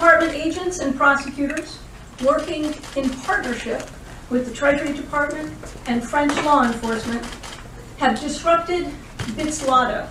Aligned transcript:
Department 0.00 0.32
agents 0.32 0.78
and 0.78 0.96
prosecutors 0.96 1.78
working 2.24 2.74
in 2.96 3.10
partnership 3.20 3.82
with 4.30 4.46
the 4.48 4.54
Treasury 4.54 4.94
Department 4.94 5.52
and 5.84 6.02
French 6.02 6.34
law 6.42 6.64
enforcement 6.64 7.22
have 7.98 8.18
disrupted 8.18 8.86
Bitslotto, 9.36 10.08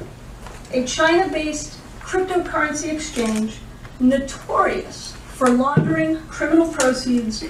a 0.73 0.85
China-based 0.85 1.75
cryptocurrency 2.01 2.93
exchange 2.93 3.57
notorious 3.99 5.13
for 5.33 5.49
laundering 5.49 6.17
criminal 6.27 6.71
proceeds 6.71 7.41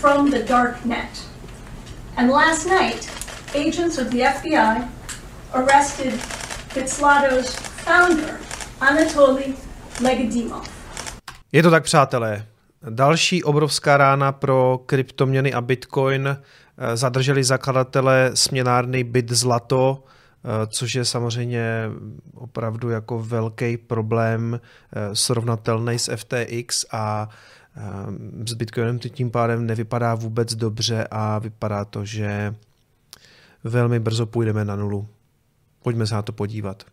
from 0.00 0.30
the 0.30 0.42
dark 0.44 0.82
net. 0.86 1.22
And 2.16 2.30
last 2.30 2.66
night, 2.66 3.06
agents 3.54 3.98
of 3.98 4.10
the 4.10 4.20
FBI 4.20 4.88
arrested 5.52 6.14
Bitslotto's 6.70 7.54
founder, 7.54 8.40
Anatoly 8.80 9.56
Legadimov. 9.96 10.66
Je 11.52 11.62
to 11.62 11.70
tak, 11.70 11.84
přátelé. 11.84 12.46
Další 12.90 13.44
obrovská 13.44 13.96
rána 13.96 14.32
pro 14.32 14.80
kryptoměny 14.86 15.52
a 15.52 15.60
Bitcoin. 15.60 16.28
Eh, 16.78 16.96
zadrželi 16.96 17.44
zakladatele 17.44 18.30
směnárny 18.34 19.04
Bit 19.04 19.32
Zlato, 19.32 20.04
eh, 20.04 20.66
což 20.66 20.94
je 20.94 21.04
samozřejmě 21.04 21.90
opravdu 22.34 22.90
jako 22.90 23.18
velký 23.18 23.76
problém 23.76 24.60
eh, 24.92 25.16
srovnatelný 25.16 25.98
s 25.98 26.16
FTX 26.16 26.84
a 26.92 27.28
s 28.46 28.54
Bitcoinem 28.54 28.98
tím 28.98 29.30
pádem 29.30 29.66
nevypadá 29.66 30.14
vůbec 30.14 30.54
dobře 30.54 31.08
a 31.10 31.38
vypadá 31.38 31.84
to, 31.84 32.04
že 32.04 32.54
velmi 33.64 34.00
brzo 34.00 34.26
půjdeme 34.26 34.64
na 34.64 34.76
nulu. 34.76 35.08
Pojďme 35.82 36.06
se 36.06 36.14
na 36.14 36.22
to 36.22 36.32
podívat. 36.32 36.84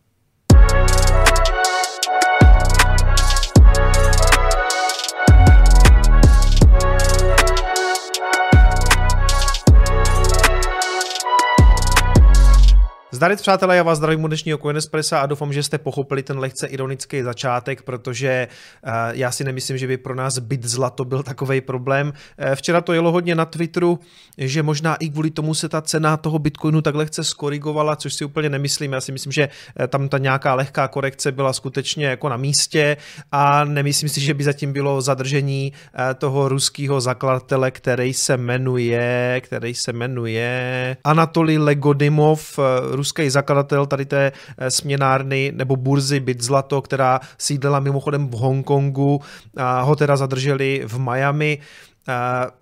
Zdarit 13.19 13.41
přátelé, 13.41 13.77
já 13.77 13.83
vás 13.83 13.97
zdravím 13.97 14.23
u 14.23 14.27
dnešního 14.27 14.57
Coinespressa 14.57 15.19
a 15.19 15.25
doufám, 15.25 15.53
že 15.53 15.63
jste 15.63 15.77
pochopili 15.77 16.23
ten 16.23 16.39
lehce 16.39 16.67
ironický 16.67 17.21
začátek, 17.21 17.81
protože 17.81 18.47
uh, 18.87 18.91
já 19.11 19.31
si 19.31 19.43
nemyslím, 19.43 19.77
že 19.77 19.87
by 19.87 19.97
pro 19.97 20.15
nás 20.15 20.39
byt 20.39 20.65
zlato 20.65 21.05
byl 21.05 21.23
takový 21.23 21.61
problém. 21.61 22.07
Uh, 22.07 22.55
včera 22.55 22.81
to 22.81 22.93
jelo 22.93 23.11
hodně 23.11 23.35
na 23.35 23.45
Twitteru, 23.45 23.99
že 24.37 24.63
možná 24.63 24.95
i 24.95 25.09
kvůli 25.09 25.31
tomu 25.31 25.53
se 25.53 25.69
ta 25.69 25.81
cena 25.81 26.17
toho 26.17 26.39
Bitcoinu 26.39 26.81
tak 26.81 26.95
lehce 26.95 27.23
skorigovala, 27.23 27.95
což 27.95 28.13
si 28.13 28.25
úplně 28.25 28.49
nemyslím. 28.49 28.93
Já 28.93 29.01
si 29.01 29.11
myslím, 29.11 29.31
že 29.31 29.47
uh, 29.79 29.87
tam 29.87 30.09
ta 30.09 30.17
nějaká 30.17 30.53
lehká 30.53 30.87
korekce 30.87 31.31
byla 31.31 31.53
skutečně 31.53 32.05
jako 32.05 32.29
na 32.29 32.37
místě 32.37 32.97
a 33.31 33.65
nemyslím 33.65 34.09
si, 34.09 34.21
že 34.21 34.33
by 34.33 34.43
zatím 34.43 34.73
bylo 34.73 35.01
zadržení 35.01 35.73
toho 36.17 36.49
ruského 36.49 37.01
zakladatele, 37.01 37.71
který 37.71 38.13
se 38.13 38.37
jmenuje, 38.37 39.41
který 39.43 39.73
se 39.75 39.93
jmenuje 39.93 40.97
Anatoly 41.03 41.57
Legodimov, 41.57 42.59
uh, 42.59 42.65
ruský 43.09 43.29
zakladatel 43.29 43.85
tady 43.85 44.05
té 44.05 44.31
eh, 44.57 44.71
směnárny 44.71 45.51
nebo 45.55 45.75
burzy 45.75 46.19
Bit 46.19 46.41
Zlato, 46.41 46.81
která 46.81 47.19
sídlela 47.37 47.79
mimochodem 47.79 48.27
v 48.27 48.33
Hongkongu, 48.33 49.21
a 49.57 49.81
ho 49.81 49.95
teda 49.95 50.17
zadrželi 50.17 50.81
v 50.85 50.99
Miami. 50.99 51.59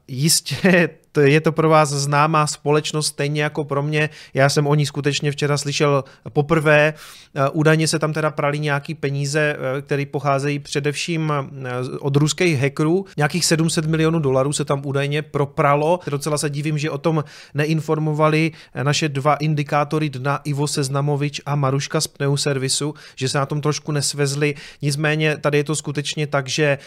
Jistě 0.07 0.89
je 1.17 1.41
to 1.41 1.51
pro 1.51 1.69
vás 1.69 1.89
známá 1.89 2.47
společnost, 2.47 3.07
stejně 3.07 3.43
jako 3.43 3.63
pro 3.63 3.83
mě. 3.83 4.09
Já 4.33 4.49
jsem 4.49 4.67
o 4.67 4.75
ní 4.75 4.85
skutečně 4.85 5.31
včera 5.31 5.57
slyšel 5.57 6.03
poprvé. 6.33 6.93
Eh, 7.35 7.49
údajně 7.49 7.87
se 7.87 7.99
tam 7.99 8.13
teda 8.13 8.31
prali 8.31 8.59
nějaký 8.59 8.93
peníze, 8.93 9.57
eh, 9.57 9.81
které 9.81 10.05
pocházejí 10.05 10.59
především 10.59 11.33
eh, 11.33 11.69
od 11.99 12.15
ruských 12.15 12.61
hackerů. 12.61 13.05
Nějakých 13.17 13.45
700 13.45 13.85
milionů 13.85 14.19
dolarů 14.19 14.53
se 14.53 14.65
tam 14.65 14.81
údajně 14.85 15.21
propralo. 15.21 15.99
Docela 16.07 16.37
se 16.37 16.49
divím, 16.49 16.77
že 16.77 16.91
o 16.91 16.97
tom 16.97 17.23
neinformovali 17.53 18.51
naše 18.83 19.09
dva 19.09 19.35
indikátory 19.35 20.09
dna 20.09 20.39
Ivo 20.43 20.67
Seznamovič 20.67 21.41
a 21.45 21.55
Maruška 21.55 22.01
z 22.01 22.07
Pneu 22.07 22.37
Servisu, 22.37 22.93
že 23.15 23.29
se 23.29 23.37
na 23.37 23.45
tom 23.45 23.61
trošku 23.61 23.91
nesvezli. 23.91 24.55
Nicméně 24.81 25.37
tady 25.37 25.57
je 25.57 25.63
to 25.63 25.75
skutečně 25.75 26.27
tak, 26.27 26.47
že 26.47 26.77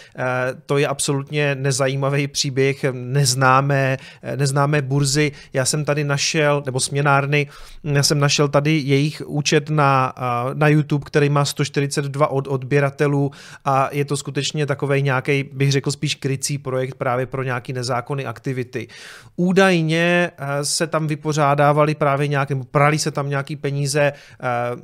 to 0.66 0.78
je 0.78 0.87
absolutně 0.88 1.54
nezajímavý 1.54 2.28
příběh, 2.28 2.84
neznámé 2.93 3.97
neznámé 4.36 4.82
burzy. 4.82 5.32
Já 5.53 5.64
jsem 5.64 5.84
tady 5.84 6.04
našel, 6.04 6.62
nebo 6.66 6.81
směnárny, 6.81 7.47
já 7.84 8.03
jsem 8.03 8.19
našel 8.20 8.48
tady 8.48 8.78
jejich 8.78 9.22
účet 9.26 9.70
na, 9.70 10.12
eh, 10.16 10.54
na 10.54 10.69
YouTube, 10.69 11.04
který 11.06 11.28
má 11.28 11.44
142 11.44 12.26
od 12.26 12.47
odběratelů 12.47 13.30
a 13.64 13.88
je 13.92 14.04
to 14.04 14.16
skutečně 14.16 14.66
takový 14.66 15.03
nějaký, 15.03 15.44
bych 15.53 15.72
řekl 15.72 15.91
spíš 15.91 16.14
krycí 16.14 16.59
projekt 16.59 16.94
právě 16.94 17.26
pro 17.26 17.42
nějaký 17.42 17.72
nezákonné 17.72 18.25
aktivity. 18.25 18.88
Údajně 19.36 20.30
eh, 20.38 20.64
se 20.64 20.86
tam 20.86 21.06
vypořádávali 21.06 21.94
právě 21.94 22.28
nějaké, 22.28 22.54
nebo 22.54 22.64
prali 22.64 22.98
se 22.98 23.10
tam 23.10 23.28
nějaký 23.28 23.56
peníze 23.56 24.12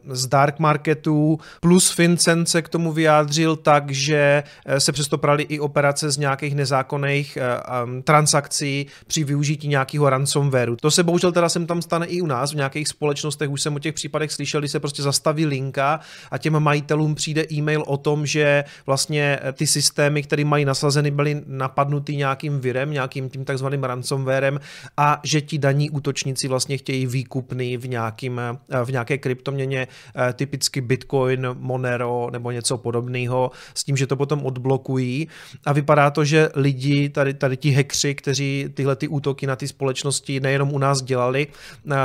z 0.08 0.26
dark 0.26 0.58
marketů, 0.58 1.38
plus 1.60 1.90
Fincent 1.90 2.48
se 2.48 2.62
k 2.62 2.68
tomu 2.68 2.92
vyjádřil 2.92 3.56
tak, 3.56 3.90
že 3.90 4.42
se 4.78 4.92
přesto 4.92 5.18
prali 5.18 5.42
i 5.42 5.60
operace 5.60 6.10
z 6.10 6.18
nějakých 6.18 6.54
nezákonných 6.54 7.38
transakcí 8.04 8.86
při 9.06 9.24
využití 9.26 9.68
nějakého 9.68 10.10
ransomwareu. 10.10 10.76
To 10.76 10.90
se 10.90 11.02
bohužel 11.02 11.32
teda 11.32 11.48
sem 11.48 11.66
tam 11.66 11.82
stane 11.82 12.06
i 12.06 12.20
u 12.20 12.26
nás, 12.26 12.52
v 12.52 12.56
nějakých 12.56 12.88
společnostech 12.88 13.50
už 13.50 13.62
jsem 13.62 13.74
o 13.74 13.78
těch 13.78 13.94
případech 13.94 14.32
slyšel, 14.32 14.60
kdy 14.60 14.68
se 14.68 14.80
prostě 14.80 15.02
zastaví 15.02 15.46
linka 15.46 16.00
a 16.30 16.38
těm 16.38 16.60
majitelům 16.60 17.14
přijde 17.14 17.46
e-mail 17.52 17.84
o 17.86 17.96
tom, 17.96 18.26
že 18.26 18.64
vlastně 18.86 19.38
eh, 19.42 19.52
ty 19.52 19.66
systémy, 19.66 20.22
které 20.22 20.44
mají 20.44 20.64
nasazeny, 20.64 21.10
byly 21.10 21.42
napadnuty 21.46 22.16
nějakým 22.16 22.60
virem, 22.60 22.90
nějakým 22.90 23.28
tím 23.28 23.44
takzvaným 23.44 23.84
ransomwarem 23.84 24.60
a 24.96 25.20
že 25.24 25.40
ti 25.40 25.58
daní 25.58 25.90
útočníci 25.90 26.48
vlastně 26.48 26.78
chtějí 26.78 27.06
výkupný 27.06 27.76
v, 27.76 27.88
nějakým, 27.88 28.40
eh, 28.40 28.84
v 28.84 28.92
nějaké 28.92 29.18
kryptoměně, 29.18 29.88
eh, 29.88 30.32
typicky 30.32 30.80
Bitcoin, 30.80 31.48
Monero 31.52 32.28
nebo 32.32 32.50
něco 32.50 32.78
podobného, 32.78 33.50
s 33.74 33.84
tím, 33.84 33.96
že 33.96 34.06
to 34.06 34.16
potom 34.16 34.46
odblokují 34.46 35.28
a 35.66 35.72
vypadá 35.72 36.10
to, 36.10 36.24
že 36.24 36.48
lidi, 36.54 37.08
tady, 37.08 37.34
tady 37.34 37.56
ti 37.56 37.70
hekři, 37.70 38.14
kteří 38.14 38.68
tyhle 38.74 38.96
ty 38.96 39.05
útoky 39.08 39.46
na 39.46 39.56
ty 39.56 39.68
společnosti 39.68 40.40
nejenom 40.40 40.72
u 40.72 40.78
nás 40.78 41.02
dělali, 41.02 41.46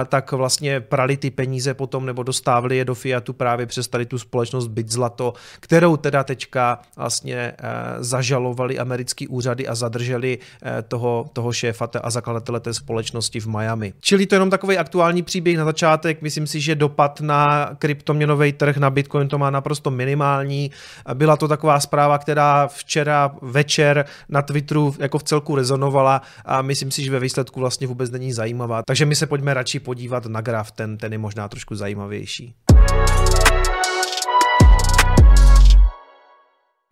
tak 0.07 0.31
vlastně 0.31 0.79
prali 0.79 1.17
ty 1.17 1.29
peníze 1.31 1.73
potom 1.73 2.05
nebo 2.05 2.23
dostávali 2.23 2.77
je 2.77 2.85
do 2.85 2.95
Fiatu 2.95 3.33
právě 3.33 3.65
přes 3.65 3.87
tady 3.87 4.05
tu 4.05 4.19
společnost 4.19 4.67
Byt 4.67 4.91
Zlato, 4.91 5.33
kterou 5.59 5.97
teda 5.97 6.23
teďka 6.23 6.79
vlastně 6.97 7.35
e, 7.35 7.53
zažalovali 7.99 8.79
americký 8.79 9.27
úřady 9.27 9.67
a 9.67 9.75
zadrželi 9.75 10.37
e, 10.65 10.81
toho, 10.81 11.29
toho 11.33 11.53
šéfa 11.53 11.89
a 12.01 12.09
zakladatele 12.09 12.59
té 12.59 12.73
společnosti 12.73 13.39
v 13.39 13.47
Miami. 13.47 13.93
Čili 13.99 14.25
to 14.25 14.35
je 14.35 14.37
jenom 14.37 14.49
takový 14.49 14.77
aktuální 14.77 15.23
příběh 15.23 15.57
na 15.57 15.65
začátek. 15.65 16.21
Myslím 16.21 16.47
si, 16.47 16.61
že 16.61 16.75
dopad 16.75 17.21
na 17.21 17.69
kryptoměnový 17.79 18.53
trh 18.53 18.77
na 18.77 18.89
Bitcoin 18.89 19.27
to 19.27 19.37
má 19.37 19.49
naprosto 19.49 19.91
minimální. 19.91 20.71
Byla 21.13 21.37
to 21.37 21.47
taková 21.47 21.79
zpráva, 21.79 22.17
která 22.17 22.67
včera 22.67 23.31
večer 23.41 24.05
na 24.29 24.41
Twitteru 24.41 24.95
jako 24.99 25.17
v 25.17 25.23
celku 25.23 25.55
rezonovala 25.55 26.21
a 26.45 26.61
myslím 26.61 26.90
si, 26.91 27.03
že 27.03 27.11
ve 27.11 27.19
výsledku 27.19 27.59
vlastně 27.59 27.87
vůbec 27.87 28.11
není 28.11 28.33
zajímavá. 28.33 28.81
Takže 28.87 29.05
my 29.05 29.15
se 29.15 29.27
pojďme 29.27 29.53
radši 29.53 29.79
podívat 29.79 30.25
na 30.25 30.41
graf, 30.41 30.71
ten, 30.71 30.97
ten 30.97 31.11
je 31.11 31.17
možná 31.17 31.47
trošku 31.47 31.75
zajímavější. 31.75 32.53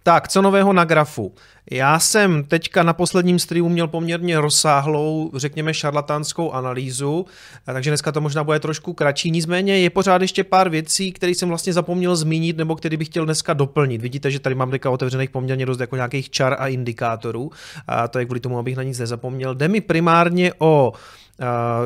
Tak, 0.04 0.28
co 0.28 0.42
nového 0.42 0.74
na 0.74 0.86
grafu? 0.86 1.34
Já 1.72 2.00
jsem 2.00 2.44
teďka 2.44 2.84
na 2.84 2.94
posledním 2.94 3.40
streamu 3.40 3.70
měl 3.70 3.88
poměrně 3.88 4.40
rozsáhlou, 4.40 5.32
řekněme, 5.36 5.74
šarlatánskou 5.74 6.52
analýzu, 6.52 7.26
takže 7.66 7.90
dneska 7.90 8.12
to 8.12 8.22
možná 8.22 8.44
bude 8.44 8.60
trošku 8.60 8.94
kratší. 8.94 9.32
Nicméně 9.32 9.80
je 9.80 9.90
pořád 9.90 10.22
ještě 10.22 10.44
pár 10.44 10.70
věcí, 10.70 11.12
které 11.12 11.32
jsem 11.32 11.50
vlastně 11.50 11.74
zapomněl 11.74 12.16
zmínit, 12.16 12.58
nebo 12.58 12.76
které 12.76 12.98
bych 12.98 13.08
chtěl 13.08 13.26
dneska 13.26 13.54
doplnit. 13.54 14.02
Vidíte, 14.02 14.32
že 14.32 14.40
tady 14.40 14.56
mám 14.56 14.72
teďka 14.72 14.90
otevřených 14.90 15.30
poměrně 15.30 15.66
dost 15.66 15.80
jako 15.80 15.96
nějakých 15.96 16.30
čar 16.30 16.56
a 16.60 16.68
indikátorů. 16.68 17.52
A 17.88 18.08
to 18.08 18.20
je 18.20 18.26
kvůli 18.26 18.40
tomu, 18.40 18.60
abych 18.60 18.76
na 18.76 18.84
nic 18.84 19.00
nezapomněl. 19.00 19.56
Jde 19.56 19.68
mi 19.68 19.82
primárně 19.82 20.54
o 20.60 20.94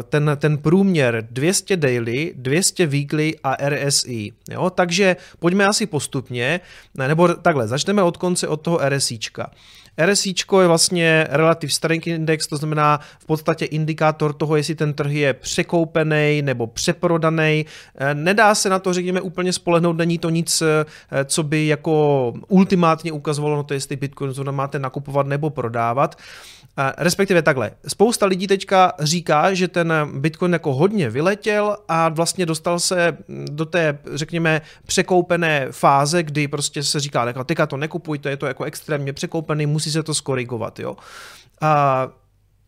ten, 0.10 0.32
ten 0.38 0.58
průměr 0.58 1.28
200 1.32 1.78
daily, 1.78 2.34
200 2.36 2.86
weekly 2.86 3.36
a 3.44 3.70
RSI. 3.70 4.32
Jo? 4.50 4.70
Takže 4.70 5.16
pojďme 5.40 5.66
asi 5.66 5.86
postupně, 5.86 6.60
nebo 6.98 7.28
takhle, 7.28 7.68
začneme 7.68 8.04
od 8.04 8.18
konce 8.18 8.48
od 8.48 8.62
toho 8.62 8.80
RSIčka. 8.90 9.52
RSI 10.06 10.34
je 10.62 10.68
vlastně 10.68 11.28
Relative 11.30 11.72
Strength 11.72 12.08
Index, 12.08 12.48
to 12.48 12.58
znamená 12.58 13.00
v 13.20 13.26
podstatě 13.26 13.66
indikátor 13.66 14.34
toho, 14.34 14.56
jestli 14.56 14.76
ten 14.76 14.94
trh 14.94 15.12
je 15.12 15.34
překoupený 15.34 16.42
nebo 16.42 16.68
přeprodaný. 16.68 17.66
Nedá 18.14 18.56
se 18.56 18.70
na 18.70 18.80
to, 18.80 18.94
řekněme, 18.94 19.22
úplně 19.22 19.54
spolehnout, 19.54 19.98
není 19.98 20.18
to 20.18 20.30
nic, 20.30 20.64
co 21.26 21.44
by 21.44 21.68
jako 21.68 22.34
ultimátně 22.48 23.12
ukazovalo 23.12 23.58
na 23.58 23.64
to, 23.64 23.74
jestli 23.74 23.96
Bitcoin 23.96 24.34
máte 24.52 24.80
nakupovat 24.80 25.28
nebo 25.28 25.50
prodávat. 25.50 26.16
Respektive 26.98 27.42
takhle. 27.42 27.72
Spousta 27.88 28.26
lidí 28.26 28.48
teďka 28.48 28.94
říká, 29.00 29.54
že 29.54 29.68
ten 29.68 29.94
Bitcoin 30.14 30.54
jako 30.54 30.74
hodně 30.74 31.10
vyletěl 31.10 31.78
a 31.88 32.10
vlastně 32.10 32.46
dostal 32.46 32.80
se 32.80 33.18
do 33.30 33.66
té, 33.66 34.00
řekněme, 34.14 34.62
překoupené 34.86 35.68
fáze, 35.72 36.24
kdy 36.24 36.48
prostě 36.48 36.84
se 36.84 37.00
říká, 37.00 37.34
teďka 37.44 37.68
to 37.68 37.78
nekupujte, 37.78 38.30
je 38.30 38.38
to 38.38 38.46
jako 38.46 38.64
extrémně 38.64 39.14
překoupený, 39.14 39.66
musí 39.66 39.92
se 39.92 40.04
to 40.04 40.14
skorigovat, 40.14 40.80
jo. 40.80 40.96
A 41.62 42.08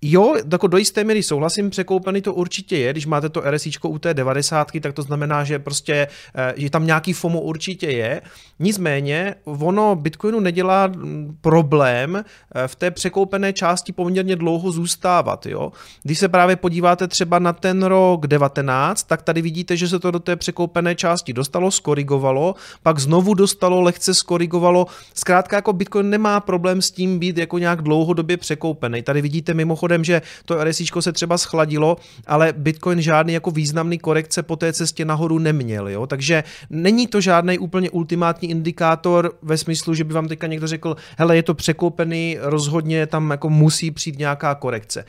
Jo, 0.01 0.35
jako 0.51 0.67
do 0.67 0.77
jisté 0.77 1.03
míry 1.03 1.23
souhlasím, 1.23 1.69
překoupený 1.69 2.21
to 2.21 2.33
určitě 2.33 2.77
je, 2.77 2.91
když 2.91 3.05
máte 3.05 3.29
to 3.29 3.41
RSI 3.51 3.69
u 3.83 3.99
té 3.99 4.13
90, 4.13 4.67
tak 4.81 4.93
to 4.93 5.01
znamená, 5.01 5.43
že 5.43 5.59
prostě, 5.59 6.07
eh, 6.35 6.53
že 6.57 6.69
tam 6.69 6.85
nějaký 6.85 7.13
FOMO 7.13 7.41
určitě 7.41 7.87
je. 7.87 8.21
Nicméně, 8.59 9.35
ono 9.43 9.95
Bitcoinu 9.95 10.39
nedělá 10.39 10.87
mm, 10.87 11.37
problém 11.41 12.15
eh, 12.15 12.67
v 12.67 12.75
té 12.75 12.91
překoupené 12.91 13.53
části 13.53 13.91
poměrně 13.93 14.35
dlouho 14.35 14.71
zůstávat. 14.71 15.45
Jo? 15.45 15.71
Když 16.03 16.19
se 16.19 16.29
právě 16.29 16.55
podíváte 16.55 17.07
třeba 17.07 17.39
na 17.39 17.53
ten 17.53 17.83
rok 17.83 18.27
19, 18.27 19.03
tak 19.03 19.21
tady 19.21 19.41
vidíte, 19.41 19.77
že 19.77 19.87
se 19.87 19.99
to 19.99 20.11
do 20.11 20.19
té 20.19 20.35
překoupené 20.35 20.95
části 20.95 21.33
dostalo, 21.33 21.71
skorigovalo, 21.71 22.55
pak 22.83 22.99
znovu 22.99 23.33
dostalo, 23.33 23.81
lehce 23.81 24.13
skorigovalo. 24.13 24.85
Zkrátka 25.13 25.55
jako 25.55 25.73
Bitcoin 25.73 26.09
nemá 26.09 26.39
problém 26.39 26.81
s 26.81 26.91
tím 26.91 27.19
být 27.19 27.37
jako 27.37 27.57
nějak 27.57 27.81
dlouhodobě 27.81 28.37
překoupený. 28.37 29.01
Tady 29.01 29.21
vidíte 29.21 29.53
mimochodem 29.53 29.84
mimochodem, 29.87 30.03
že 30.03 30.21
to 30.45 30.63
RSI 30.63 30.85
se 30.99 31.11
třeba 31.11 31.37
schladilo, 31.37 31.97
ale 32.27 32.53
Bitcoin 32.57 33.01
žádný 33.01 33.33
jako 33.33 33.51
významný 33.51 33.99
korekce 33.99 34.43
po 34.43 34.55
té 34.55 34.73
cestě 34.73 35.05
nahoru 35.05 35.39
neměl, 35.39 35.89
jo? 35.89 36.07
takže 36.07 36.43
není 36.69 37.07
to 37.07 37.21
žádný 37.21 37.59
úplně 37.59 37.89
ultimátní 37.89 38.49
indikátor 38.49 39.33
ve 39.41 39.57
smyslu, 39.57 39.93
že 39.93 40.03
by 40.03 40.13
vám 40.13 40.27
teďka 40.27 40.47
někdo 40.47 40.67
řekl, 40.67 40.95
hele, 41.17 41.35
je 41.35 41.43
to 41.43 41.53
překoupený, 41.53 42.37
rozhodně 42.41 43.07
tam 43.07 43.31
jako 43.31 43.49
musí 43.49 43.91
přijít 43.91 44.19
nějaká 44.19 44.55
korekce. 44.55 45.05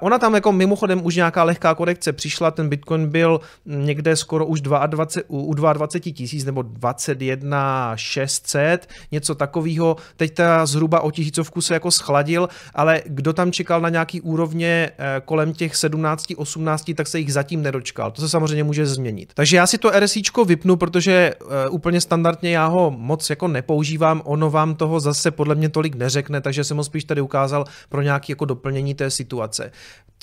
Ona 0.00 0.18
tam 0.18 0.34
jako 0.34 0.52
mimochodem 0.52 1.04
už 1.04 1.16
nějaká 1.16 1.44
lehká 1.44 1.74
korekce 1.74 2.12
přišla, 2.12 2.50
ten 2.50 2.68
Bitcoin 2.68 3.08
byl 3.08 3.40
někde 3.66 4.16
skoro 4.16 4.46
už 4.46 4.60
22, 4.60 5.06
u 5.28 5.54
22 5.54 6.12
tisíc 6.12 6.44
nebo 6.44 6.62
21 6.62 7.92
600, 7.96 8.88
něco 9.12 9.34
takového. 9.34 9.96
Teď 10.16 10.34
ta 10.34 10.66
zhruba 10.66 11.00
o 11.00 11.10
tisícovku 11.10 11.60
se 11.60 11.74
jako 11.74 11.90
schladil, 11.90 12.48
ale 12.74 13.02
kdo 13.06 13.32
tam 13.32 13.52
čekal 13.52 13.80
na 13.80 13.88
nějaký 13.88 14.13
úrovně 14.20 14.90
eh, 14.98 15.22
kolem 15.24 15.52
těch 15.52 15.76
17, 15.76 16.26
18, 16.36 16.92
tak 16.96 17.08
se 17.08 17.18
jich 17.18 17.32
zatím 17.32 17.62
nedočkal. 17.62 18.10
To 18.10 18.20
se 18.20 18.28
samozřejmě 18.28 18.64
může 18.64 18.86
změnit. 18.86 19.32
Takže 19.34 19.56
já 19.56 19.66
si 19.66 19.78
to 19.78 19.90
RSI 20.00 20.22
vypnu, 20.46 20.76
protože 20.76 21.12
eh, 21.12 21.68
úplně 21.68 22.00
standardně 22.00 22.50
já 22.50 22.66
ho 22.66 22.90
moc 22.90 23.30
jako 23.30 23.48
nepoužívám, 23.48 24.22
ono 24.24 24.50
vám 24.50 24.74
toho 24.74 25.00
zase 25.00 25.30
podle 25.30 25.54
mě 25.54 25.68
tolik 25.68 25.94
neřekne, 25.94 26.40
takže 26.40 26.64
jsem 26.64 26.76
ho 26.76 26.84
spíš 26.84 27.04
tady 27.04 27.20
ukázal 27.20 27.64
pro 27.88 28.02
nějaké 28.02 28.32
jako 28.32 28.44
doplnění 28.44 28.94
té 28.94 29.10
situace. 29.10 29.70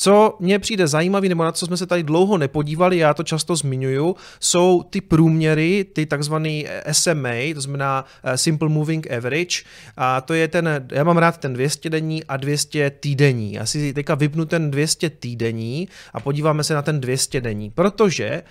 Co 0.02 0.38
mně 0.40 0.60
přijde 0.60 0.88
zajímavý, 0.88 1.30
nebo 1.30 1.44
na 1.44 1.52
co 1.52 1.66
jsme 1.66 1.78
se 1.78 1.86
tady 1.86 2.04
dlouho 2.04 2.38
nepodívali, 2.38 2.98
já 2.98 3.14
to 3.14 3.24
často 3.24 3.56
zmiňuju, 3.56 4.16
jsou 4.40 4.84
ty 4.84 5.02
průměry, 5.02 5.86
ty 5.94 6.06
takzvaný 6.06 6.68
SMA, 6.92 7.54
to 7.54 7.62
znamená 7.62 8.06
eh, 8.24 8.38
Simple 8.38 8.70
Moving 8.70 9.12
Average, 9.12 9.64
a 9.98 10.22
to 10.22 10.34
je 10.34 10.48
ten, 10.48 10.88
já 10.92 11.04
mám 11.04 11.18
rád 11.18 11.38
ten 11.38 11.54
200 11.54 11.90
denní 11.90 12.24
a 12.24 12.38
200 12.38 12.90
týdenní. 12.90 13.54
Já 13.54 13.66
si 13.66 13.94
teďka 13.94 14.16
vypnu 14.16 14.46
ten 14.46 14.72
200 14.72 15.10
týdenní 15.10 15.88
a 16.14 16.20
podíváme 16.20 16.64
se 16.64 16.74
na 16.74 16.82
ten 16.82 17.02
200 17.02 17.42
denní, 17.42 17.70
protože 17.70 18.44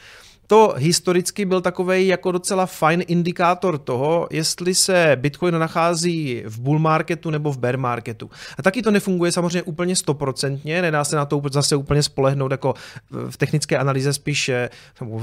to 0.51 0.75
historicky 0.77 1.45
byl 1.45 1.61
takový 1.61 2.07
jako 2.07 2.33
docela 2.33 2.67
fajn 2.67 3.03
indikátor 3.07 3.79
toho, 3.79 4.29
jestli 4.31 4.75
se 4.75 5.17
Bitcoin 5.21 5.59
nachází 5.59 6.43
v 6.47 6.61
bull 6.61 6.79
marketu 6.79 7.31
nebo 7.31 7.53
v 7.53 7.59
bear 7.59 7.79
marketu. 7.79 8.31
A 8.59 8.63
taky 8.63 8.83
to 8.83 8.91
nefunguje 8.91 9.33
samozřejmě 9.33 9.63
úplně 9.63 9.97
stoprocentně, 9.97 10.83
nedá 10.83 11.05
se 11.05 11.17
na 11.17 11.25
to 11.25 11.43
zase 11.53 11.77
úplně 11.77 12.03
spolehnout, 12.03 12.51
jako 12.51 12.75
v 13.31 13.37
technické 13.37 13.79
analýze 13.79 14.13
spíš 14.13 14.49
eh, 14.49 14.71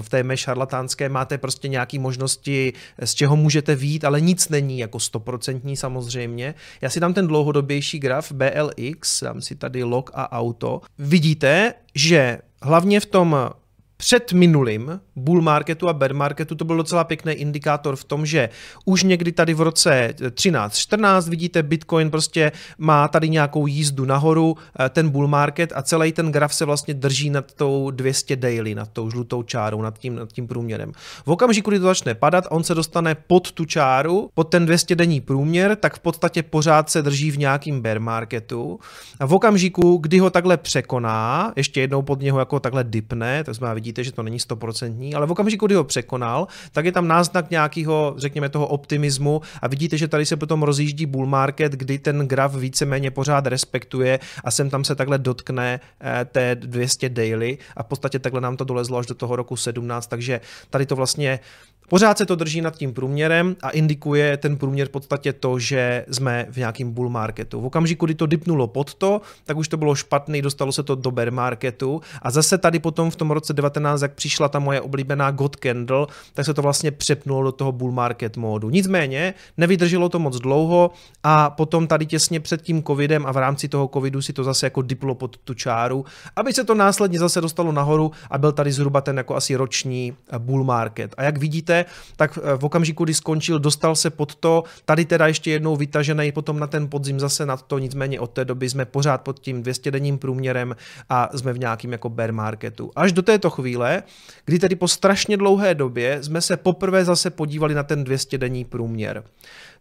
v 0.02 0.10
té 0.10 0.38
šarlatánské 0.38 1.10
máte 1.10 1.38
prostě 1.38 1.68
nějaké 1.68 2.00
možnosti, 2.00 2.74
z 3.04 3.16
čeho 3.16 3.36
můžete 3.36 3.76
vít, 3.76 4.06
ale 4.06 4.22
nic 4.22 4.50
není 4.50 4.80
jako 4.80 5.00
stoprocentní 5.00 5.78
samozřejmě. 5.78 6.56
Já 6.82 6.90
si 6.90 7.00
dám 7.00 7.14
ten 7.14 7.28
dlouhodobější 7.28 8.00
graf 8.00 8.32
BLX, 8.32 9.24
dám 9.24 9.42
si 9.42 9.56
tady 9.56 9.84
log 9.84 10.12
a 10.14 10.32
auto. 10.32 10.82
Vidíte, 10.98 11.74
že 11.96 12.40
hlavně 12.62 13.00
v 13.00 13.06
tom 13.06 13.50
před 13.98 14.34
minulým 14.34 15.00
bull 15.16 15.42
marketu 15.42 15.90
a 15.90 15.94
bear 15.94 16.14
marketu 16.14 16.56
to 16.56 16.66
byl 16.66 16.78
docela 16.78 17.04
pěkný 17.04 17.34
indikátor 17.34 17.96
v 17.96 18.04
tom, 18.04 18.26
že 18.26 18.50
už 18.86 19.04
někdy 19.04 19.32
tady 19.32 19.54
v 19.54 19.62
roce 19.62 20.14
13-14 20.18 21.30
vidíte 21.30 21.64
Bitcoin 21.64 22.12
prostě 22.12 22.52
má 22.78 23.08
tady 23.08 23.30
nějakou 23.30 23.68
jízdu 23.68 24.06
nahoru, 24.06 24.58
eh, 24.80 24.90
ten 24.90 25.10
bull 25.10 25.28
market 25.28 25.74
a 25.76 25.82
celý 25.82 26.12
ten 26.12 26.32
graf 26.32 26.54
se 26.54 26.66
vlastně 26.66 26.94
drží 26.94 27.30
nad 27.30 27.54
tou 27.54 27.92
200 27.92 28.36
daily, 28.36 28.76
nad 28.76 28.90
tou 28.90 29.10
žlutou 29.10 29.44
čárou, 29.44 29.82
nad 29.82 29.98
tím, 29.98 30.16
nad 30.16 30.32
tím 30.32 30.48
průměrem. 30.48 30.92
V 31.26 31.32
okamžiku, 31.32 31.70
kdy 31.70 31.80
to 31.80 31.86
začne 31.86 32.16
padat 32.16 32.48
on 32.50 32.64
se 32.64 32.76
dostane 32.76 33.16
pod 33.16 33.52
tu 33.52 33.66
čáru, 33.66 34.30
pod 34.34 34.44
ten 34.44 34.66
200 34.66 34.96
denní 34.96 35.22
průměr, 35.22 35.76
tak 35.76 35.96
v 35.96 36.00
podstatě 36.00 36.44
pořád 36.44 36.90
se 36.90 37.02
drží 37.02 37.32
v 37.32 37.38
nějakým 37.38 37.82
bear 37.82 38.00
marketu. 38.00 38.80
A 39.20 39.26
v 39.26 39.34
okamžiku, 39.34 39.98
kdy 39.98 40.20
ho 40.20 40.30
takhle 40.30 40.58
překoná, 40.58 41.54
ještě 41.56 41.82
jednou 41.82 42.02
pod 42.02 42.22
něho 42.22 42.40
jako 42.40 42.60
takhle 42.60 42.84
dipne, 42.84 43.44
tak 43.44 43.56
znamená 43.56 43.74
vidíte, 43.88 44.04
že 44.04 44.12
to 44.12 44.24
není 44.24 44.40
stoprocentní, 44.40 45.16
ale 45.16 45.28
v 45.28 45.32
okamžiku, 45.32 45.66
kdy 45.66 45.76
ho 45.76 45.84
překonal, 45.84 46.48
tak 46.72 46.86
je 46.86 46.92
tam 46.92 47.08
náznak 47.08 47.52
nějakého, 47.52 48.14
řekněme, 48.18 48.50
toho 48.50 48.68
optimismu 48.68 49.42
a 49.62 49.68
vidíte, 49.68 49.98
že 49.98 50.08
tady 50.08 50.26
se 50.26 50.36
potom 50.36 50.64
rozjíždí 50.64 51.06
bull 51.06 51.26
market, 51.26 51.72
kdy 51.72 52.00
ten 52.00 52.28
graf 52.28 52.56
víceméně 52.56 53.12
pořád 53.12 53.48
respektuje 53.48 54.20
a 54.44 54.52
sem 54.52 54.70
tam 54.70 54.84
se 54.84 54.96
takhle 54.96 55.18
dotkne 55.18 55.80
eh, 55.80 56.26
té 56.26 56.56
200 56.56 57.10
daily 57.10 57.58
a 57.78 57.84
v 57.84 57.88
podstatě 57.88 58.20
takhle 58.20 58.42
nám 58.42 58.58
to 58.58 58.64
dolezlo 58.64 58.98
až 58.98 59.06
do 59.06 59.16
toho 59.16 59.36
roku 59.36 59.56
17, 59.56 60.08
takže 60.08 60.42
tady 60.70 60.86
to 60.86 60.96
vlastně 60.96 61.40
Pořád 61.90 62.18
se 62.18 62.26
to 62.26 62.36
drží 62.36 62.62
nad 62.62 62.76
tím 62.76 62.94
průměrem 62.94 63.56
a 63.64 63.70
indikuje 63.70 64.38
ten 64.38 64.58
průměr 64.58 64.88
v 64.88 64.92
podstatě 64.92 65.34
to, 65.34 65.60
že 65.60 66.06
jsme 66.12 66.46
v 66.50 66.58
nějakém 66.58 66.92
bull 66.92 67.10
marketu. 67.10 67.62
V 67.62 67.66
okamžiku, 67.66 68.06
kdy 68.06 68.16
to 68.16 68.26
dipnulo 68.26 68.68
pod 68.68 68.94
to, 68.94 69.22
tak 69.46 69.58
už 69.58 69.68
to 69.68 69.78
bylo 69.78 69.96
špatný, 69.96 70.42
dostalo 70.42 70.72
se 70.72 70.84
to 70.84 70.96
do 70.96 71.12
bear 71.12 71.32
marketu 71.32 72.02
a 72.22 72.32
zase 72.32 72.58
tady 72.58 72.80
potom 72.80 73.12
v 73.12 73.16
tom 73.16 73.32
roce 73.32 73.54
19, 73.54 74.02
jak 74.02 74.14
přišla 74.14 74.50
ta 74.50 74.60
moje 74.60 74.82
oblíbená 74.82 75.32
God 75.32 75.56
Candle, 75.56 76.08
tak 76.34 76.46
se 76.46 76.54
to 76.54 76.62
vlastně 76.62 76.92
přepnulo 76.92 77.44
do 77.44 77.52
toho 77.52 77.72
bull 77.72 77.92
market 77.92 78.38
módu. 78.38 78.70
Nicméně 78.70 79.34
nevydrželo 79.58 80.10
to 80.10 80.20
moc 80.20 80.40
dlouho 80.40 80.92
a 81.24 81.50
potom 81.50 81.88
tady 81.88 82.06
těsně 82.06 82.40
před 82.40 82.62
tím 82.62 82.84
covidem 82.84 83.26
a 83.26 83.32
v 83.32 83.38
rámci 83.38 83.68
toho 83.68 83.90
covidu 83.94 84.22
si 84.22 84.34
to 84.34 84.44
zase 84.44 84.66
jako 84.66 84.82
diplo 84.82 85.16
pod 85.16 85.38
tu 85.38 85.54
čáru, 85.54 86.06
aby 86.36 86.54
se 86.54 86.64
to 86.64 86.76
následně 86.76 87.20
zase 87.20 87.42
dostalo 87.42 87.72
nahoru 87.72 88.12
a 88.30 88.38
byl 88.38 88.52
tady 88.52 88.72
zhruba 88.72 89.02
ten 89.02 89.18
jako 89.18 89.36
asi 89.36 89.56
roční 89.56 90.14
bull 90.38 90.64
market. 90.64 91.16
A 91.18 91.24
jak 91.24 91.38
vidíte, 91.38 91.77
tak 92.16 92.40
eh, 92.42 92.58
v 92.58 92.66
okamžiku, 92.66 93.04
kdy 93.04 93.14
skončil, 93.14 93.60
dostal 93.60 93.96
se 93.96 94.10
pod 94.10 94.36
to, 94.36 94.64
tady 94.86 95.06
teda 95.06 95.28
ještě 95.28 95.52
jednou 95.52 95.76
vytažený 95.76 96.32
potom 96.32 96.60
na 96.60 96.68
ten 96.68 96.90
podzim 96.90 97.20
zase 97.20 97.46
nad 97.46 97.62
to, 97.62 97.80
nicméně 97.80 98.20
od 98.20 98.32
té 98.32 98.46
doby 98.46 98.70
jsme 98.70 98.86
pořád 98.86 99.22
pod 99.22 99.40
tím 99.40 99.64
200 99.64 99.92
denním 99.92 100.18
průměrem 100.18 100.76
a 101.10 101.30
jsme 101.38 101.54
v 101.54 101.60
nějakým 101.60 101.92
jako 101.92 102.10
bear 102.10 102.32
marketu. 102.32 102.92
Až 102.96 103.12
do 103.12 103.22
této 103.22 103.50
chvíle, 103.50 104.04
kdy 104.46 104.60
tedy 104.60 104.76
po 104.76 104.88
strašně 104.88 105.38
dlouhé 105.38 105.76
době 105.76 106.24
jsme 106.24 106.42
se 106.42 106.58
poprvé 106.58 107.06
zase 107.06 107.30
podívali 107.30 107.74
na 107.74 107.84
ten 107.84 108.04
200 108.04 108.38
denní 108.38 108.66
průměr. 108.66 109.24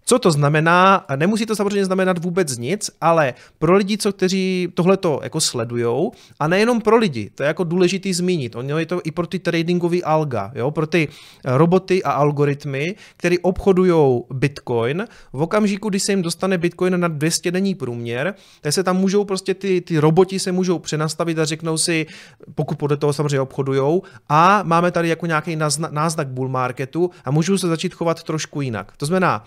Co 0.09 0.19
to 0.19 0.31
znamená? 0.31 1.05
Nemusí 1.17 1.47
to 1.47 1.57
samozřejmě 1.57 1.85
znamenat 1.85 2.25
vůbec 2.25 2.59
nic, 2.59 2.91
ale 3.01 3.35
pro 3.59 3.77
lidi, 3.77 3.99
co 3.99 4.13
kteří 4.13 4.69
tohleto 4.75 5.21
jako 5.23 5.41
sledujou, 5.41 6.13
a 6.41 6.49
nejenom 6.49 6.81
pro 6.81 6.97
lidi, 6.97 7.31
to 7.35 7.43
je 7.43 7.47
jako 7.47 7.65
důležitý 7.65 8.13
zmínit, 8.13 8.57
ono 8.57 8.79
je 8.79 8.87
to 8.87 9.01
i 9.05 9.11
pro 9.11 9.27
ty 9.27 9.39
tradingové 9.39 10.03
alga, 10.03 10.53
jo, 10.55 10.71
pro 10.71 10.87
ty 10.87 11.09
roboty 11.45 12.03
a 12.03 12.11
algoritmy, 12.11 12.95
které 13.17 13.37
obchodují 13.43 14.23
Bitcoin, 14.31 15.05
v 15.33 15.43
okamžiku, 15.43 15.89
kdy 15.89 16.01
se 16.01 16.13
jim 16.13 16.23
dostane 16.23 16.59
Bitcoin 16.59 17.01
na 17.01 17.09
200 17.09 17.51
denní 17.51 17.75
průměr, 17.75 18.35
tak 18.61 18.73
se 18.73 18.83
tam 18.83 18.97
můžou 18.97 19.25
prostě 19.25 19.55
ty, 19.55 19.81
ty 19.81 19.99
roboti 19.99 20.39
se 20.39 20.53
můžou 20.53 20.79
přenastavit 20.79 21.39
a 21.39 21.45
řeknou 21.45 21.79
si, 21.79 22.07
pokud 22.55 22.79
podle 22.79 22.97
toho 22.97 23.13
samozřejmě 23.13 23.41
obchodujou, 23.41 24.03
a 24.29 24.63
máme 24.63 24.91
tady 24.91 25.09
jako 25.09 25.27
nějaký 25.27 25.57
náznak 25.91 26.29
bull 26.29 26.49
marketu 26.49 27.11
a 27.25 27.31
můžou 27.31 27.59
se 27.59 27.69
začít 27.69 27.95
chovat 27.95 28.23
trošku 28.23 28.61
jinak. 28.61 28.93
To 28.97 29.07
znamená, 29.07 29.45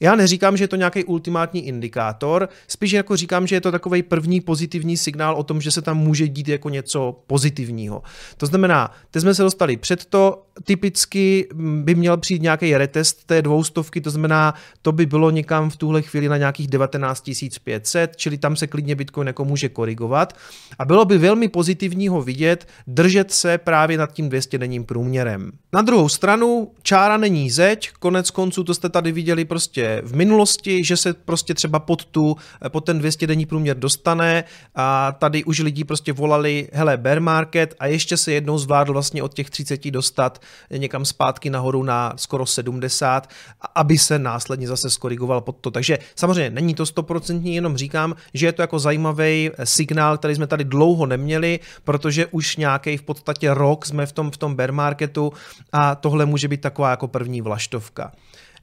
já 0.00 0.14
neříkám, 0.16 0.56
že 0.56 0.64
je 0.64 0.68
to 0.68 0.76
nějaký 0.76 1.04
ultimátní 1.04 1.66
indikátor, 1.66 2.48
spíš 2.68 2.92
jako 2.92 3.16
říkám, 3.16 3.46
že 3.46 3.56
je 3.56 3.60
to 3.60 3.72
takový 3.72 4.02
první 4.02 4.40
pozitivní 4.40 4.96
signál 4.96 5.34
o 5.34 5.42
tom, 5.42 5.60
že 5.60 5.70
se 5.70 5.82
tam 5.82 5.98
může 5.98 6.28
dít 6.28 6.48
jako 6.48 6.68
něco 6.68 7.22
pozitivního. 7.26 8.02
To 8.36 8.46
znamená, 8.46 8.90
teď 9.10 9.22
jsme 9.22 9.34
se 9.34 9.42
dostali 9.42 9.76
před 9.76 10.04
to, 10.04 10.42
typicky 10.64 11.48
by 11.54 11.94
měl 11.94 12.16
přijít 12.16 12.42
nějaký 12.42 12.76
retest 12.76 13.24
té 13.26 13.42
dvoustovky, 13.42 14.00
to 14.00 14.10
znamená, 14.10 14.54
to 14.82 14.92
by 14.92 15.06
bylo 15.06 15.30
někam 15.30 15.70
v 15.70 15.76
tuhle 15.76 16.02
chvíli 16.02 16.28
na 16.28 16.36
nějakých 16.36 16.68
19 16.68 17.30
500, 17.64 18.16
čili 18.16 18.38
tam 18.38 18.56
se 18.56 18.66
klidně 18.66 18.94
Bitcoin 18.94 19.26
jako 19.26 19.44
může 19.44 19.68
korigovat. 19.68 20.36
A 20.78 20.84
bylo 20.84 21.04
by 21.04 21.18
velmi 21.18 21.48
pozitivního 21.48 22.22
vidět, 22.22 22.68
držet 22.86 23.30
se 23.30 23.58
právě 23.58 23.98
nad 23.98 24.12
tím 24.12 24.28
200 24.28 24.58
denním 24.58 24.84
průměrem. 24.84 25.50
Na 25.72 25.82
druhou 25.82 26.08
stranu, 26.08 26.72
čára 26.82 27.16
není 27.16 27.50
zeď, 27.50 27.90
konec 27.98 28.30
konců 28.30 28.64
to 28.64 28.74
jste 28.74 28.88
tady 28.88 29.12
viděli 29.12 29.44
prostě 29.44 29.89
v 30.04 30.14
minulosti, 30.14 30.84
že 30.84 30.96
se 30.96 31.14
prostě 31.14 31.54
třeba 31.54 31.78
pod, 31.78 32.04
tu, 32.04 32.36
pod 32.68 32.80
ten 32.80 32.98
200 32.98 33.26
denní 33.26 33.46
průměr 33.46 33.76
dostane 33.76 34.44
a 34.74 35.12
tady 35.12 35.44
už 35.44 35.58
lidi 35.58 35.84
prostě 35.84 36.12
volali, 36.12 36.68
hele, 36.72 36.96
bear 36.96 37.20
market 37.20 37.74
a 37.78 37.86
ještě 37.86 38.16
se 38.16 38.32
jednou 38.32 38.58
zvládl 38.58 38.92
vlastně 38.92 39.22
od 39.22 39.34
těch 39.34 39.50
30 39.50 39.90
dostat 39.90 40.42
někam 40.70 41.04
zpátky 41.04 41.50
nahoru 41.50 41.82
na 41.82 42.12
skoro 42.16 42.46
70, 42.46 43.30
aby 43.74 43.98
se 43.98 44.18
následně 44.18 44.68
zase 44.68 44.90
skorigoval 44.90 45.40
pod 45.40 45.56
to. 45.60 45.70
Takže 45.70 45.98
samozřejmě 46.16 46.50
není 46.50 46.74
to 46.74 46.84
100% 46.84 47.42
jenom 47.42 47.76
říkám, 47.76 48.14
že 48.34 48.46
je 48.46 48.52
to 48.52 48.62
jako 48.62 48.78
zajímavý 48.78 49.50
signál, 49.64 50.18
který 50.18 50.34
jsme 50.34 50.46
tady 50.46 50.64
dlouho 50.64 51.06
neměli, 51.06 51.60
protože 51.84 52.26
už 52.26 52.56
nějaký 52.56 52.96
v 52.96 53.02
podstatě 53.02 53.54
rok 53.54 53.86
jsme 53.86 54.06
v 54.06 54.12
tom, 54.12 54.30
v 54.30 54.36
tom 54.36 54.54
bear 54.54 54.72
marketu 54.72 55.32
a 55.72 55.94
tohle 55.94 56.26
může 56.26 56.48
být 56.48 56.60
taková 56.60 56.90
jako 56.90 57.08
první 57.08 57.40
vlaštovka. 57.40 58.12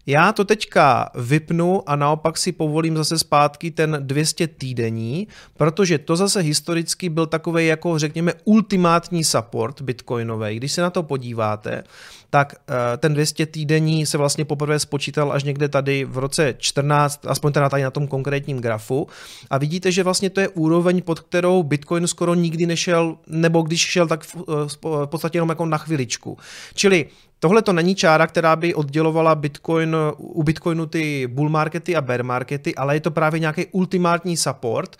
Já 0.10 0.32
to 0.32 0.46
teďka 0.46 1.10
vypnu 1.16 1.90
a 1.90 1.96
naopak 1.96 2.38
si 2.38 2.52
povolím 2.52 2.98
zase 2.98 3.20
zpátky 3.20 3.72
ten 3.72 3.98
200 4.00 4.48
týdení, 4.48 5.28
protože 5.58 5.98
to 5.98 6.16
zase 6.16 6.42
historicky 6.42 7.10
byl 7.10 7.26
takový 7.26 7.68
jako 7.68 8.00
řekněme 8.00 8.34
ultimátní 8.44 9.24
support 9.24 9.82
bitcoinový. 9.82 10.56
Když 10.56 10.72
se 10.72 10.82
na 10.82 10.90
to 10.90 11.04
podíváte, 11.04 11.84
tak 12.30 12.56
eh, 12.70 12.98
ten 12.98 13.14
200 13.14 13.46
týdení 13.46 14.06
se 14.06 14.18
vlastně 14.18 14.46
poprvé 14.46 14.80
spočítal 14.80 15.32
až 15.32 15.44
někde 15.44 15.70
tady 15.70 16.06
v 16.06 16.18
roce 16.18 16.56
14, 16.58 17.26
aspoň 17.28 17.52
teda 17.54 17.70
tady 17.70 17.84
na 17.84 17.92
tom 17.92 18.08
konkrétním 18.08 18.58
grafu. 18.58 19.08
A 19.50 19.58
vidíte, 19.58 19.92
že 19.92 20.04
vlastně 20.04 20.30
to 20.30 20.40
je 20.40 20.50
úroveň, 20.50 21.02
pod 21.02 21.20
kterou 21.20 21.64
Bitcoin 21.64 22.08
skoro 22.08 22.34
nikdy 22.34 22.66
nešel, 22.66 23.18
nebo 23.28 23.62
když 23.62 23.82
šel, 23.82 24.08
tak 24.08 24.24
v, 24.24 24.36
eh, 24.36 24.70
v 24.82 25.06
podstatě 25.06 25.38
jenom 25.38 25.50
jako 25.50 25.66
na 25.66 25.78
chviličku. 25.78 26.38
Čili 26.74 27.06
Tohle 27.40 27.62
to 27.62 27.74
není 27.74 27.96
čára, 27.96 28.28
která 28.28 28.56
by 28.56 28.74
oddělovala 28.74 29.36
Bitcoin, 29.36 29.96
u 30.18 30.44
Bitcoinu 30.44 30.86
ty 30.86 31.28
bull 31.28 31.50
markety 31.50 31.96
a 31.96 32.02
bear 32.02 32.24
markety, 32.24 32.76
ale 32.76 32.96
je 32.96 33.00
to 33.00 33.12
právě 33.12 33.40
nějaký 33.40 33.66
ultimátní 33.66 34.38
support, 34.38 34.96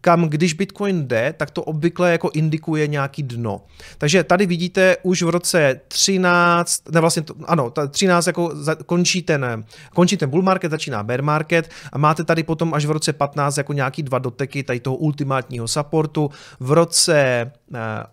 kam 0.00 0.28
když 0.28 0.52
Bitcoin 0.52 1.08
jde, 1.08 1.34
tak 1.36 1.50
to 1.50 1.62
obvykle 1.62 2.12
jako 2.12 2.30
indikuje 2.34 2.86
nějaký 2.86 3.22
dno. 3.22 3.62
Takže 3.98 4.24
tady 4.24 4.46
vidíte 4.46 4.96
už 5.02 5.22
v 5.22 5.28
roce 5.28 5.80
13, 5.88 6.82
ne 6.90 7.00
vlastně, 7.00 7.22
to, 7.22 7.34
ano, 7.44 7.72
13 7.90 8.26
jako 8.26 8.50
za, 8.54 8.74
končí 8.74 9.22
ten, 9.22 9.64
končí 9.94 10.16
ten 10.16 10.30
bull 10.30 10.42
market, 10.42 10.70
začíná 10.70 11.02
bear 11.02 11.22
market 11.22 11.70
a 11.92 11.98
máte 11.98 12.24
tady 12.24 12.42
potom 12.42 12.74
až 12.74 12.86
v 12.86 12.90
roce 12.90 13.12
15 13.12 13.56
jako 13.56 13.72
nějaký 13.72 14.02
dva 14.02 14.18
doteky 14.18 14.62
tady 14.62 14.80
toho 14.80 14.96
ultimátního 14.96 15.68
supportu. 15.68 16.30
V 16.60 16.72
roce 16.72 17.50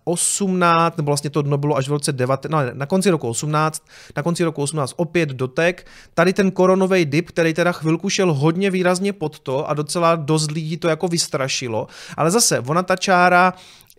18, 0.03 0.97
nebo 0.97 1.09
vlastně 1.09 1.29
to 1.29 1.41
dno 1.41 1.57
bylo 1.57 1.75
až 1.75 1.87
v 1.87 1.91
roce 1.91 2.11
19, 2.11 2.51
no, 2.51 2.59
na 2.73 2.85
konci 2.85 3.09
roku 3.09 3.29
18, 3.29 3.83
na 4.15 4.23
konci 4.23 4.43
roku 4.43 4.61
18 4.61 4.93
opět 4.97 5.29
dotek. 5.29 5.87
Tady 6.13 6.33
ten 6.33 6.51
koronový 6.51 7.05
dip, 7.05 7.29
který 7.29 7.53
teda 7.53 7.71
chvilku 7.71 8.09
šel 8.09 8.33
hodně 8.33 8.71
výrazně 8.71 9.13
pod 9.13 9.39
to 9.39 9.69
a 9.69 9.73
docela 9.73 10.15
dost 10.15 10.51
lidí 10.51 10.77
to 10.77 10.87
jako 10.87 11.07
vystrašilo, 11.07 11.87
ale 12.17 12.31
zase 12.31 12.59
ona 12.59 12.83
ta 12.83 12.95
čára 12.95 13.53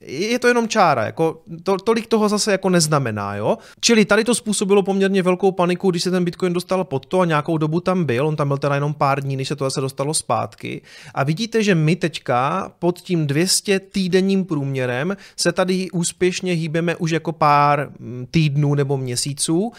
je 0.07 0.39
to 0.39 0.49
jenom 0.49 0.69
čára, 0.69 1.05
jako 1.05 1.43
to, 1.63 1.77
tolik 1.77 2.07
toho 2.07 2.29
zase 2.29 2.53
jako 2.53 2.69
neznamená, 2.71 3.37
jo. 3.37 3.59
Čili 3.81 4.05
tady 4.05 4.25
to 4.25 4.35
způsobilo 4.35 4.83
poměrně 4.83 5.23
velkou 5.23 5.53
paniku, 5.53 5.91
když 5.91 6.03
se 6.03 6.11
ten 6.11 6.25
Bitcoin 6.25 6.53
dostal 6.53 6.85
pod 6.85 7.07
to 7.07 7.21
a 7.21 7.25
nějakou 7.25 7.59
dobu 7.59 7.81
tam 7.81 8.05
byl, 8.05 8.27
on 8.27 8.37
tam 8.37 8.49
byl 8.49 8.59
teda 8.59 8.75
jenom 8.75 8.95
pár 8.95 9.21
dní, 9.21 9.37
než 9.37 9.49
se 9.49 9.57
to 9.57 9.65
zase 9.65 9.81
dostalo 9.81 10.15
zpátky. 10.15 10.83
A 11.15 11.25
vidíte, 11.25 11.63
že 11.63 11.75
my 11.75 11.97
teďka 11.97 12.73
pod 12.79 12.99
tím 12.99 13.27
200 13.27 13.81
týdenním 13.81 14.45
průměrem 14.45 15.17
se 15.37 15.53
tady 15.53 15.91
úspěšně 15.91 16.53
hýbeme 16.53 16.97
už 16.97 17.11
jako 17.11 17.33
pár 17.33 17.89
mm, 17.99 18.27
týdnů 18.31 18.75
nebo 18.75 18.97
měsíců, 18.97 19.73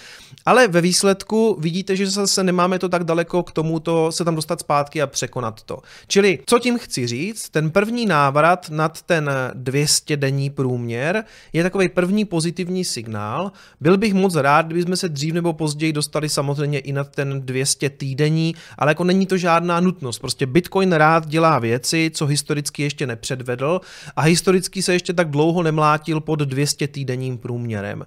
ale 0.45 0.67
ve 0.67 0.81
výsledku 0.81 1.57
vidíte, 1.59 1.95
že 1.95 2.09
zase 2.09 2.43
nemáme 2.43 2.79
to 2.79 2.89
tak 2.89 3.03
daleko 3.03 3.43
k 3.43 3.51
tomuto 3.51 4.11
se 4.11 4.25
tam 4.25 4.35
dostat 4.35 4.59
zpátky 4.59 5.01
a 5.01 5.07
překonat 5.07 5.63
to. 5.63 5.79
Čili 6.07 6.39
co 6.45 6.59
tím 6.59 6.77
chci 6.77 7.07
říct, 7.07 7.49
ten 7.49 7.71
první 7.71 8.05
návrat 8.05 8.69
nad 8.69 9.01
ten 9.01 9.29
200 9.53 10.14
prostě 10.15 10.31
denní 10.31 10.49
průměr, 10.49 11.23
je 11.53 11.63
takový 11.63 11.89
první 11.89 12.25
pozitivní 12.25 12.85
signál. 12.85 13.51
Byl 13.81 13.97
bych 13.97 14.13
moc 14.13 14.35
rád, 14.35 14.65
kdybychom 14.65 14.95
se 14.95 15.09
dřív 15.09 15.33
nebo 15.33 15.53
později 15.53 15.93
dostali 15.93 16.29
samozřejmě 16.29 16.79
i 16.79 16.93
na 16.93 17.03
ten 17.03 17.41
200 17.41 17.89
týdení, 17.89 18.55
ale 18.77 18.91
jako 18.91 19.03
není 19.03 19.25
to 19.25 19.37
žádná 19.37 19.79
nutnost. 19.79 20.19
Prostě 20.19 20.45
Bitcoin 20.45 20.91
rád 20.91 21.27
dělá 21.27 21.59
věci, 21.59 22.11
co 22.13 22.25
historicky 22.25 22.83
ještě 22.83 23.07
nepředvedl 23.07 23.81
a 24.15 24.21
historicky 24.21 24.81
se 24.81 24.93
ještě 24.93 25.13
tak 25.13 25.29
dlouho 25.29 25.63
nemlátil 25.63 26.21
pod 26.21 26.39
200 26.39 26.87
týdenním 26.87 27.37
průměrem. 27.37 28.05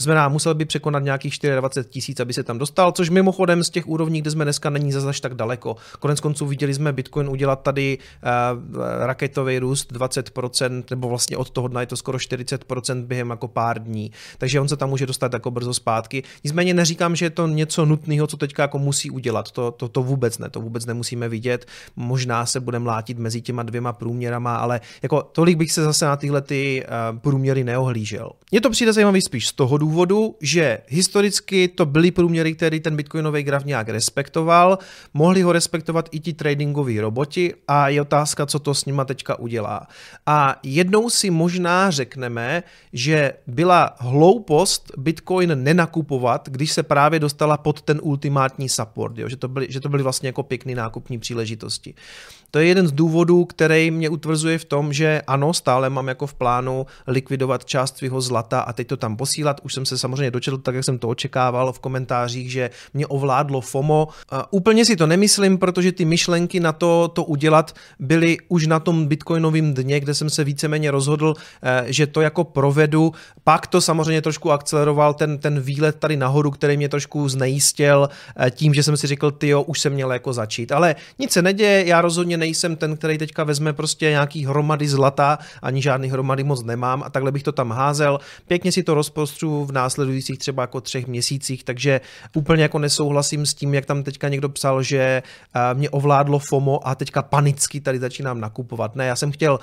To 0.00 0.04
znamená, 0.04 0.28
musel 0.28 0.54
by 0.54 0.64
překonat 0.64 1.04
nějakých 1.04 1.34
24 1.60 1.88
tisíc, 1.88 2.20
aby 2.20 2.32
se 2.32 2.42
tam 2.42 2.58
dostal, 2.58 2.92
což 2.92 3.10
mimochodem 3.10 3.64
z 3.64 3.70
těch 3.70 3.86
úrovní, 3.86 4.20
kde 4.20 4.30
jsme 4.30 4.44
dneska, 4.44 4.70
není 4.70 4.92
zase 4.92 5.20
tak 5.20 5.34
daleko. 5.34 5.76
Konec 5.98 6.20
konců 6.20 6.46
viděli 6.46 6.74
jsme 6.74 6.92
Bitcoin 6.92 7.28
udělat 7.28 7.62
tady 7.62 7.98
uh, 7.98 8.78
raketový 8.98 9.58
růst 9.58 9.92
20%, 9.92 10.84
nebo 10.90 11.08
vlastně 11.08 11.36
od 11.36 11.49
toho 11.50 11.68
dna 11.68 11.80
je 11.80 11.86
to 11.86 11.96
skoro 11.96 12.18
40% 12.18 13.04
během 13.04 13.30
jako 13.30 13.48
pár 13.48 13.82
dní. 13.82 14.12
Takže 14.38 14.60
on 14.60 14.68
se 14.68 14.76
tam 14.76 14.88
může 14.88 15.06
dostat 15.06 15.32
jako 15.32 15.50
brzo 15.50 15.74
zpátky. 15.74 16.22
Nicméně 16.44 16.74
neříkám, 16.74 17.16
že 17.16 17.26
je 17.26 17.30
to 17.30 17.46
něco 17.46 17.84
nutného, 17.84 18.26
co 18.26 18.36
teďka 18.36 18.62
jako 18.62 18.78
musí 18.78 19.10
udělat. 19.10 19.50
To, 19.50 19.70
to, 19.70 19.88
to 19.88 20.02
vůbec 20.02 20.38
ne, 20.38 20.50
to 20.50 20.60
vůbec 20.60 20.86
nemusíme 20.86 21.28
vidět. 21.28 21.66
Možná 21.96 22.46
se 22.46 22.60
bude 22.60 22.78
mlátit 22.78 23.18
mezi 23.18 23.40
těma 23.40 23.62
dvěma 23.62 23.92
průměrama, 23.92 24.56
ale 24.56 24.80
jako 25.02 25.22
tolik 25.22 25.58
bych 25.58 25.72
se 25.72 25.84
zase 25.84 26.04
na 26.04 26.16
tyhle 26.16 26.40
ty 26.42 26.84
uh, 27.12 27.18
průměry 27.18 27.64
neohlížel. 27.64 28.30
Je 28.52 28.60
to 28.60 28.70
přijde 28.70 28.92
zajímavý 28.92 29.22
spíš 29.22 29.48
z 29.48 29.52
toho 29.52 29.78
důvodu, 29.78 30.36
že 30.40 30.78
historicky 30.86 31.68
to 31.68 31.86
byly 31.86 32.10
průměry, 32.10 32.54
který 32.54 32.80
ten 32.80 32.96
bitcoinový 32.96 33.42
graf 33.42 33.64
nějak 33.64 33.88
respektoval, 33.88 34.78
mohli 35.14 35.42
ho 35.42 35.52
respektovat 35.52 36.08
i 36.12 36.20
ti 36.20 36.32
tradingoví 36.32 37.00
roboti 37.00 37.54
a 37.68 37.88
je 37.88 38.00
otázka, 38.00 38.46
co 38.46 38.58
to 38.58 38.74
s 38.74 38.84
nima 38.84 39.04
teďka 39.04 39.38
udělá. 39.38 39.86
A 40.26 40.56
jednou 40.62 41.10
si 41.10 41.29
možná 41.30 41.90
řekneme, 41.90 42.62
že 42.92 43.32
byla 43.46 43.96
hloupost 43.98 44.92
Bitcoin 44.96 45.62
nenakupovat, 45.62 46.48
když 46.48 46.72
se 46.72 46.82
právě 46.82 47.20
dostala 47.20 47.56
pod 47.56 47.82
ten 47.82 48.00
ultimátní 48.02 48.68
support, 48.68 49.18
jo? 49.18 49.28
Že, 49.28 49.36
to 49.36 49.48
byly, 49.48 49.66
že 49.70 49.80
to 49.80 49.88
byly 49.88 50.02
vlastně 50.02 50.28
jako 50.28 50.42
pěkný 50.42 50.74
nákupní 50.74 51.18
příležitosti. 51.18 51.94
To 52.50 52.58
je 52.58 52.66
jeden 52.66 52.88
z 52.88 52.92
důvodů, 52.92 53.44
který 53.44 53.90
mě 53.90 54.08
utvrzuje 54.08 54.58
v 54.58 54.64
tom, 54.64 54.92
že 54.92 55.22
ano, 55.26 55.54
stále 55.54 55.90
mám 55.90 56.08
jako 56.08 56.26
v 56.26 56.34
plánu 56.34 56.86
likvidovat 57.06 57.64
část 57.64 57.98
svého 57.98 58.20
zlata 58.20 58.60
a 58.60 58.72
teď 58.72 58.86
to 58.86 58.96
tam 58.96 59.16
posílat. 59.16 59.60
Už 59.62 59.74
jsem 59.74 59.86
se 59.86 59.98
samozřejmě 59.98 60.30
dočetl, 60.30 60.58
tak 60.58 60.74
jak 60.74 60.84
jsem 60.84 60.98
to 60.98 61.08
očekával 61.08 61.72
v 61.72 61.78
komentářích, 61.78 62.52
že 62.52 62.70
mě 62.94 63.06
ovládlo 63.06 63.60
FOMO. 63.60 64.08
Uh, 64.32 64.38
úplně 64.50 64.84
si 64.84 64.96
to 64.96 65.06
nemyslím, 65.06 65.58
protože 65.58 65.92
ty 65.92 66.04
myšlenky 66.04 66.60
na 66.60 66.72
to, 66.72 67.08
to 67.08 67.24
udělat 67.24 67.74
byly 67.98 68.38
už 68.48 68.66
na 68.66 68.80
tom 68.80 69.06
bitcoinovém 69.06 69.74
dně, 69.74 70.00
kde 70.00 70.14
jsem 70.14 70.30
se 70.30 70.44
víceméně 70.44 70.90
rozhodl, 70.90 71.19
uh, 71.28 71.36
že 71.86 72.06
to 72.06 72.20
jako 72.20 72.44
provedu. 72.44 73.12
Pak 73.44 73.66
to 73.66 73.80
samozřejmě 73.80 74.22
trošku 74.22 74.52
akceleroval 74.52 75.14
ten, 75.14 75.38
ten 75.38 75.60
výlet 75.60 75.96
tady 75.96 76.16
nahoru, 76.16 76.50
který 76.50 76.76
mě 76.76 76.88
trošku 76.88 77.28
znejistil 77.28 78.08
uh, 78.08 78.50
tím, 78.50 78.74
že 78.74 78.82
jsem 78.82 78.96
si 78.96 79.06
řekl, 79.06 79.30
ty 79.30 79.48
jo, 79.48 79.62
už 79.62 79.80
jsem 79.80 79.92
měl 79.92 80.12
jako 80.12 80.32
začít. 80.32 80.72
Ale 80.72 80.96
nic 81.18 81.32
se 81.32 81.42
neděje, 81.42 81.86
já 81.86 82.00
rozhodně 82.00 82.36
nejsem 82.36 82.76
ten, 82.76 82.96
který 82.96 83.18
teďka 83.18 83.44
vezme 83.44 83.72
prostě 83.72 84.10
nějaký 84.10 84.46
hromady 84.46 84.88
zlata, 84.88 85.38
ani 85.62 85.82
žádný 85.82 86.10
hromady 86.10 86.44
moc 86.44 86.64
nemám 86.64 87.02
a 87.02 87.10
takhle 87.10 87.32
bych 87.32 87.42
to 87.42 87.52
tam 87.52 87.70
házel. 87.70 88.18
Pěkně 88.46 88.72
si 88.72 88.82
to 88.82 88.94
rozprostřu 88.94 89.64
v 89.64 89.72
následujících 89.72 90.38
třeba 90.38 90.62
jako 90.62 90.80
třech 90.80 91.06
měsících, 91.06 91.64
takže 91.64 92.00
úplně 92.34 92.62
jako 92.62 92.78
nesouhlasím 92.78 93.46
s 93.46 93.54
tím, 93.54 93.74
jak 93.74 93.86
tam 93.86 94.02
teďka 94.02 94.28
někdo 94.28 94.48
psal, 94.48 94.82
že 94.82 95.22
mě 95.74 95.90
ovládlo 95.90 96.38
FOMO 96.38 96.88
a 96.88 96.94
teďka 96.94 97.22
panicky 97.22 97.80
tady 97.80 97.98
začínám 97.98 98.40
nakupovat. 98.40 98.96
Ne, 98.96 99.06
já 99.06 99.16
jsem 99.16 99.32
chtěl 99.32 99.58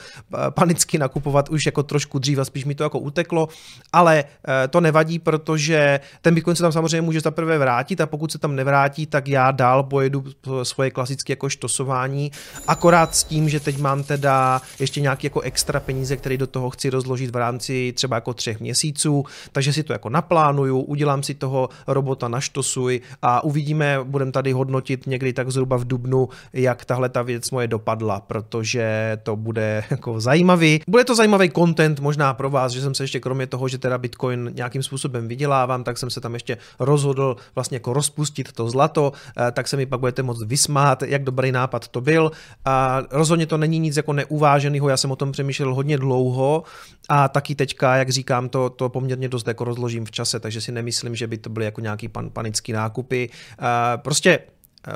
panicky 0.50 0.98
nakupovat 0.98 1.47
už 1.50 1.66
jako 1.66 1.84
trošku 1.84 2.20
dřív 2.20 2.40
a 2.40 2.46
spíš 2.46 2.66
mi 2.66 2.76
to 2.76 2.84
jako 2.84 3.00
uteklo, 3.00 3.48
ale 3.94 4.24
e, 4.64 4.68
to 4.68 4.82
nevadí, 4.82 5.20
protože 5.20 6.00
ten 6.22 6.36
Bitcoin 6.36 6.56
se 6.56 6.64
tam 6.64 6.72
samozřejmě 6.72 7.02
může 7.02 7.22
zaprvé 7.22 7.58
vrátit 7.58 8.02
a 8.02 8.06
pokud 8.06 8.32
se 8.32 8.38
tam 8.38 8.56
nevrátí, 8.56 9.06
tak 9.06 9.28
já 9.28 9.52
dál 9.52 9.84
pojedu 9.84 10.24
svoje 10.64 10.92
klasické 10.92 11.32
jako 11.32 11.50
štosování 11.50 12.32
Akorát 12.68 13.16
s 13.16 13.24
tím, 13.24 13.50
že 13.50 13.60
teď 13.60 13.78
mám 13.78 14.04
teda 14.04 14.62
ještě 14.80 15.02
nějaký 15.02 15.28
jako 15.28 15.42
extra 15.42 15.80
peníze, 15.80 16.18
které 16.18 16.38
do 16.38 16.48
toho 16.48 16.70
chci 16.70 16.90
rozložit 16.90 17.32
v 17.32 17.36
rámci 17.36 17.94
třeba 17.96 18.16
jako 18.16 18.34
třech 18.34 18.60
měsíců, 18.60 19.26
takže 19.52 19.74
si 19.74 19.84
to 19.84 19.94
jako 19.94 20.10
naplánuju, 20.10 20.80
udělám 20.80 21.24
si 21.24 21.34
toho 21.34 21.70
robota, 21.88 22.28
naštosuj 22.28 23.02
a 23.22 23.44
uvidíme, 23.44 24.00
budeme 24.04 24.32
tady 24.32 24.52
hodnotit 24.52 25.08
někdy 25.08 25.34
tak 25.34 25.52
zhruba 25.52 25.78
v 25.78 25.88
dubnu, 25.88 26.30
jak 26.54 26.86
tahle 26.86 27.10
ta 27.10 27.22
věc 27.22 27.52
moje 27.52 27.68
dopadla, 27.68 28.20
protože 28.20 29.18
to 29.24 29.36
bude 29.36 29.84
jako 29.90 30.20
zajímavý. 30.20 30.82
Bude 30.88 31.04
to 31.04 31.16
zajímavý 31.16 31.37
content 31.56 32.00
možná 32.00 32.34
pro 32.34 32.50
vás, 32.50 32.72
že 32.72 32.82
jsem 32.82 32.96
se 32.96 33.04
ještě 33.04 33.20
kromě 33.20 33.48
toho, 33.48 33.68
že 33.68 33.78
teda 33.78 33.98
Bitcoin 33.98 34.52
nějakým 34.54 34.84
způsobem 34.84 35.28
vydělávám, 35.28 35.84
tak 35.84 35.98
jsem 35.98 36.10
se 36.10 36.22
tam 36.22 36.34
ještě 36.34 36.58
rozhodl 36.80 37.36
vlastně 37.56 37.76
jako 37.76 37.94
rozpustit 37.94 38.52
to 38.52 38.70
zlato, 38.70 39.12
eh, 39.38 39.52
tak 39.52 39.68
se 39.68 39.78
mi 39.78 39.86
pak 39.86 40.00
budete 40.00 40.24
moct 40.24 40.44
vysmát, 40.44 41.04
jak 41.04 41.24
dobrý 41.24 41.52
nápad 41.52 41.88
to 41.88 42.02
byl. 42.02 42.32
A 42.66 43.02
rozhodně 43.12 43.46
to 43.46 43.58
není 43.58 43.80
nic 43.80 43.98
jako 43.98 44.14
neuváženého, 44.14 44.90
já 44.90 44.98
jsem 44.98 45.12
o 45.12 45.16
tom 45.16 45.32
přemýšlel 45.32 45.76
hodně 45.76 45.98
dlouho 45.98 46.64
a 47.10 47.28
taky 47.28 47.56
teďka, 47.56 47.96
jak 47.96 48.10
říkám, 48.10 48.50
to, 48.50 48.70
to 48.70 48.90
poměrně 48.90 49.30
dost 49.30 49.48
jako 49.48 49.64
rozložím 49.64 50.06
v 50.06 50.12
čase, 50.12 50.40
takže 50.40 50.62
si 50.62 50.72
nemyslím, 50.72 51.16
že 51.16 51.28
by 51.28 51.38
to 51.38 51.50
byly 51.50 51.66
jako 51.66 51.82
nějaký 51.82 52.08
pan, 52.08 52.30
panický 52.30 52.72
nákupy. 52.72 53.30
A 53.60 53.98
prostě 53.98 54.40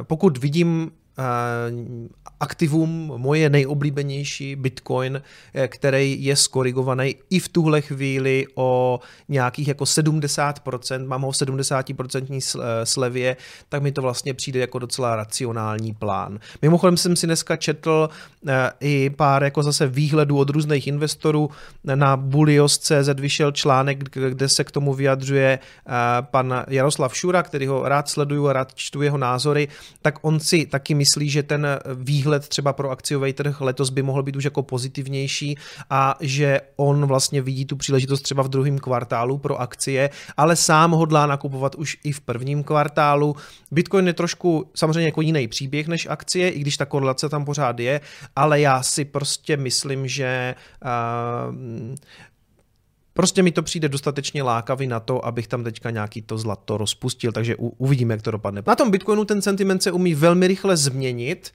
pokud 0.03 0.37
vidím 0.37 0.91
aktivum 2.41 3.13
moje 3.17 3.49
nejoblíbenější 3.49 4.55
Bitcoin, 4.55 5.21
eh, 5.53 5.67
který 5.67 6.23
je 6.23 6.35
skorigovaný 6.35 7.15
i 7.29 7.39
v 7.39 7.49
tuhle 7.49 7.81
chvíli 7.81 8.45
o 8.55 8.99
nějakých 9.29 9.67
jako 9.67 9.85
70%, 9.85 11.07
mám 11.07 11.21
ho 11.21 11.31
v 11.31 11.37
70% 11.37 12.55
eh, 12.55 12.85
slevě, 12.85 13.37
tak 13.69 13.81
mi 13.81 13.91
to 13.91 14.01
vlastně 14.01 14.33
přijde 14.33 14.59
jako 14.59 14.79
docela 14.79 15.15
racionální 15.15 15.93
plán. 15.93 16.39
Mimochodem 16.61 16.97
jsem 16.97 17.15
si 17.15 17.25
dneska 17.27 17.55
četl 17.55 18.09
eh, 18.47 18.71
i 18.79 19.09
pár 19.09 19.43
jako 19.43 19.63
zase 19.63 19.87
výhledů 19.87 20.37
od 20.37 20.49
různých 20.49 20.87
investorů. 20.87 21.49
Na 21.83 22.17
Bulios.cz 22.17 23.09
vyšel 23.15 23.51
článek, 23.51 24.03
kde 24.09 24.49
se 24.49 24.63
k 24.63 24.71
tomu 24.71 24.93
vyjadřuje 24.93 25.59
pan 26.21 26.63
Jaroslav 26.67 27.15
Šura, 27.15 27.43
který 27.43 27.67
ho 27.67 27.87
rád 27.87 28.09
sleduju 28.09 28.47
a 28.47 28.53
rád 28.53 28.73
čtu 28.75 29.01
jeho 29.01 29.17
názory, 29.17 29.67
tak 30.01 30.15
on 30.21 30.39
si 30.39 30.65
taky 30.65 30.93
myslí, 30.93 31.10
že 31.19 31.43
ten 31.43 31.67
výhled 31.95 32.47
třeba 32.47 32.73
pro 32.73 32.89
akciový 32.89 33.33
trh 33.33 33.61
letos 33.61 33.89
by 33.89 34.01
mohl 34.01 34.23
být 34.23 34.35
už 34.35 34.43
jako 34.43 34.63
pozitivnější 34.63 35.57
a 35.89 36.15
že 36.19 36.61
on 36.75 37.05
vlastně 37.05 37.41
vidí 37.41 37.65
tu 37.65 37.75
příležitost 37.75 38.21
třeba 38.21 38.43
v 38.43 38.47
druhém 38.47 38.79
kvartálu 38.79 39.37
pro 39.37 39.61
akcie, 39.61 40.09
ale 40.37 40.55
sám 40.55 40.91
hodlá 40.91 41.25
nakupovat 41.25 41.75
už 41.75 41.97
i 42.03 42.11
v 42.11 42.21
prvním 42.21 42.63
kvartálu. 42.63 43.35
Bitcoin 43.71 44.07
je 44.07 44.13
trošku 44.13 44.69
samozřejmě 44.75 45.05
jako 45.05 45.21
jiný 45.21 45.47
příběh 45.47 45.87
než 45.87 46.07
akcie, 46.09 46.49
i 46.49 46.59
když 46.59 46.77
ta 46.77 46.85
korelace 46.85 47.29
tam 47.29 47.45
pořád 47.45 47.79
je, 47.79 48.01
ale 48.35 48.61
já 48.61 48.83
si 48.83 49.05
prostě 49.05 49.57
myslím, 49.57 50.07
že 50.07 50.55
uh, 50.85 51.55
Prostě 53.13 53.43
mi 53.43 53.51
to 53.51 53.63
přijde 53.63 53.89
dostatečně 53.89 54.43
lákavý 54.43 54.87
na 54.87 54.99
to, 54.99 55.25
abych 55.25 55.47
tam 55.47 55.63
teďka 55.63 55.89
nějaký 55.89 56.21
to 56.21 56.37
zlato 56.37 56.77
rozpustil, 56.77 57.31
takže 57.31 57.55
uvidíme, 57.55 58.13
jak 58.13 58.21
to 58.21 58.31
dopadne. 58.31 58.63
Na 58.67 58.75
tom 58.75 58.91
Bitcoinu 58.91 59.25
ten 59.25 59.41
sentiment 59.41 59.83
se 59.83 59.91
umí 59.91 60.15
velmi 60.15 60.47
rychle 60.47 60.77
změnit 60.77 61.51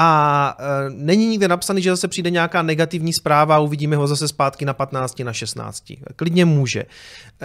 a 0.00 0.56
e, 0.58 0.90
není 0.90 1.28
nikde 1.28 1.48
napsaný, 1.48 1.82
že 1.82 1.90
zase 1.90 2.08
přijde 2.08 2.30
nějaká 2.30 2.62
negativní 2.62 3.12
zpráva 3.12 3.56
a 3.56 3.58
uvidíme 3.58 3.96
ho 3.96 4.06
zase 4.06 4.28
zpátky 4.28 4.64
na 4.64 4.74
15, 4.74 5.18
na 5.18 5.32
16. 5.32 5.92
Klidně 6.16 6.44
může. 6.44 6.84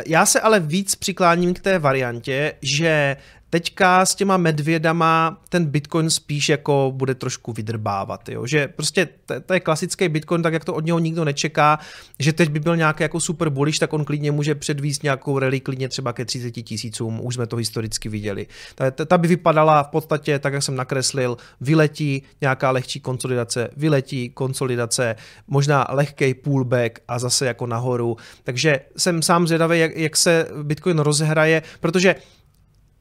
Já 0.06 0.26
se 0.26 0.40
ale 0.40 0.60
víc 0.60 0.96
přikláním 0.96 1.54
k 1.54 1.60
té 1.60 1.80
variantě, 1.80 2.54
že 2.62 3.18
teďka 3.54 4.06
s 4.06 4.16
těma 4.16 4.38
medvědama 4.38 5.38
ten 5.50 5.66
Bitcoin 5.66 6.10
spíš 6.10 6.50
jako 6.50 6.92
bude 6.96 7.16
trošku 7.16 7.54
vydrbávat, 7.54 8.30
jo? 8.30 8.46
že 8.48 8.68
prostě 8.68 9.10
to, 9.46 9.54
je 9.54 9.60
klasický 9.60 10.10
Bitcoin, 10.10 10.42
tak 10.42 10.54
jak 10.54 10.66
to 10.66 10.74
od 10.74 10.86
něho 10.86 11.00
nikdo 11.00 11.26
nečeká, 11.26 11.80
že 12.20 12.34
teď 12.34 12.50
by 12.50 12.60
byl 12.60 12.76
nějaký 12.76 13.04
jako 13.04 13.20
super 13.20 13.50
bullish, 13.50 13.80
tak 13.80 13.94
on 13.94 14.06
klidně 14.06 14.32
může 14.32 14.56
předvíst 14.56 15.04
nějakou 15.04 15.40
rally 15.40 15.60
klidně 15.60 15.90
třeba 15.90 16.14
ke 16.14 16.26
30 16.26 16.52
tisícům, 16.52 17.20
už 17.24 17.36
jsme 17.36 17.48
to 17.48 17.56
historicky 17.56 18.10
viděli. 18.10 18.48
Ta, 18.76 18.92
ta 18.92 19.18
by 19.18 19.28
vypadala 19.28 19.84
v 19.84 19.88
podstatě 19.88 20.40
tak, 20.40 20.54
jak 20.54 20.64
jsem 20.64 20.76
nakreslil, 20.76 21.38
vyletí 21.62 22.24
nějaká 22.44 22.72
lehčí 22.72 23.00
konsolidace, 23.00 23.70
vyletí 23.78 24.30
konsolidace, 24.30 25.16
možná 25.48 25.88
lehký 25.90 26.34
pullback 26.34 27.00
a 27.08 27.20
zase 27.20 27.46
jako 27.46 27.68
nahoru. 27.68 28.18
Takže 28.44 28.80
jsem 28.98 29.22
sám 29.22 29.48
zvědavý, 29.48 29.80
jak, 29.80 29.96
jak 29.96 30.18
se 30.18 30.48
Bitcoin 30.64 31.00
rozehraje, 31.00 31.62
protože 31.80 32.16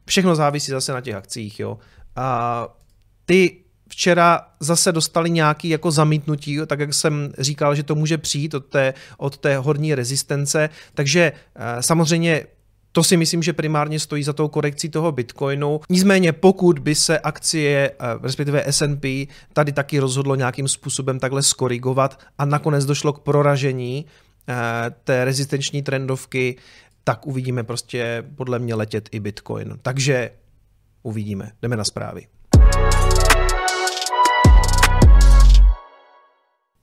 všechno 0.07 0.35
závisí 0.35 0.71
zase 0.71 0.93
na 0.93 1.01
těch 1.01 1.15
akcích, 1.15 1.61
jo. 1.61 1.79
A 2.17 2.69
ty 3.25 3.57
včera 3.89 4.41
zase 4.61 4.93
dostali 4.93 5.31
nějaký 5.31 5.69
jako 5.69 5.91
zamítnutí, 5.91 6.59
tak 6.67 6.81
jak 6.81 6.95
jsem 6.95 7.33
říkal, 7.39 7.75
že 7.75 7.83
to 7.83 7.95
může 7.95 8.19
přijít 8.19 8.55
od 8.55 8.67
té, 8.67 8.95
od 9.19 9.39
té 9.39 9.57
horní 9.57 9.95
rezistence, 9.95 10.69
takže 10.95 11.33
eh, 11.33 11.83
samozřejmě 11.83 12.47
to 12.93 13.05
si 13.05 13.17
myslím, 13.17 13.43
že 13.43 13.53
primárně 13.53 14.01
stojí 14.01 14.23
za 14.23 14.33
tou 14.33 14.49
korekcí 14.49 14.89
toho 14.89 15.13
Bitcoinu. 15.13 15.81
Nicméně 15.91 16.33
pokud 16.33 16.79
by 16.79 16.95
se 16.95 17.19
akcie, 17.19 17.91
eh, 17.91 17.95
respektive 18.23 18.65
S&P, 18.67 19.29
tady 19.53 19.73
taky 19.73 19.99
rozhodlo 19.99 20.35
nějakým 20.35 20.69
způsobem 20.69 21.19
takhle 21.19 21.43
skorigovat 21.43 22.21
a 22.39 22.45
nakonec 22.45 22.85
došlo 22.85 23.13
k 23.13 23.21
proražení 23.21 24.07
eh, 24.49 24.55
té 25.05 25.25
rezistenční 25.25 25.83
trendovky, 25.83 26.57
tak 27.05 27.27
uvidíme 27.27 27.65
prostě 27.65 28.25
podle 28.35 28.59
mě 28.59 28.75
letět 28.75 29.09
i 29.13 29.21
Bitcoin. 29.21 29.79
Takže 29.83 30.31
uvidíme. 31.03 31.53
Jdeme 31.63 31.77
na 31.77 31.85
zprávy. 31.85 32.27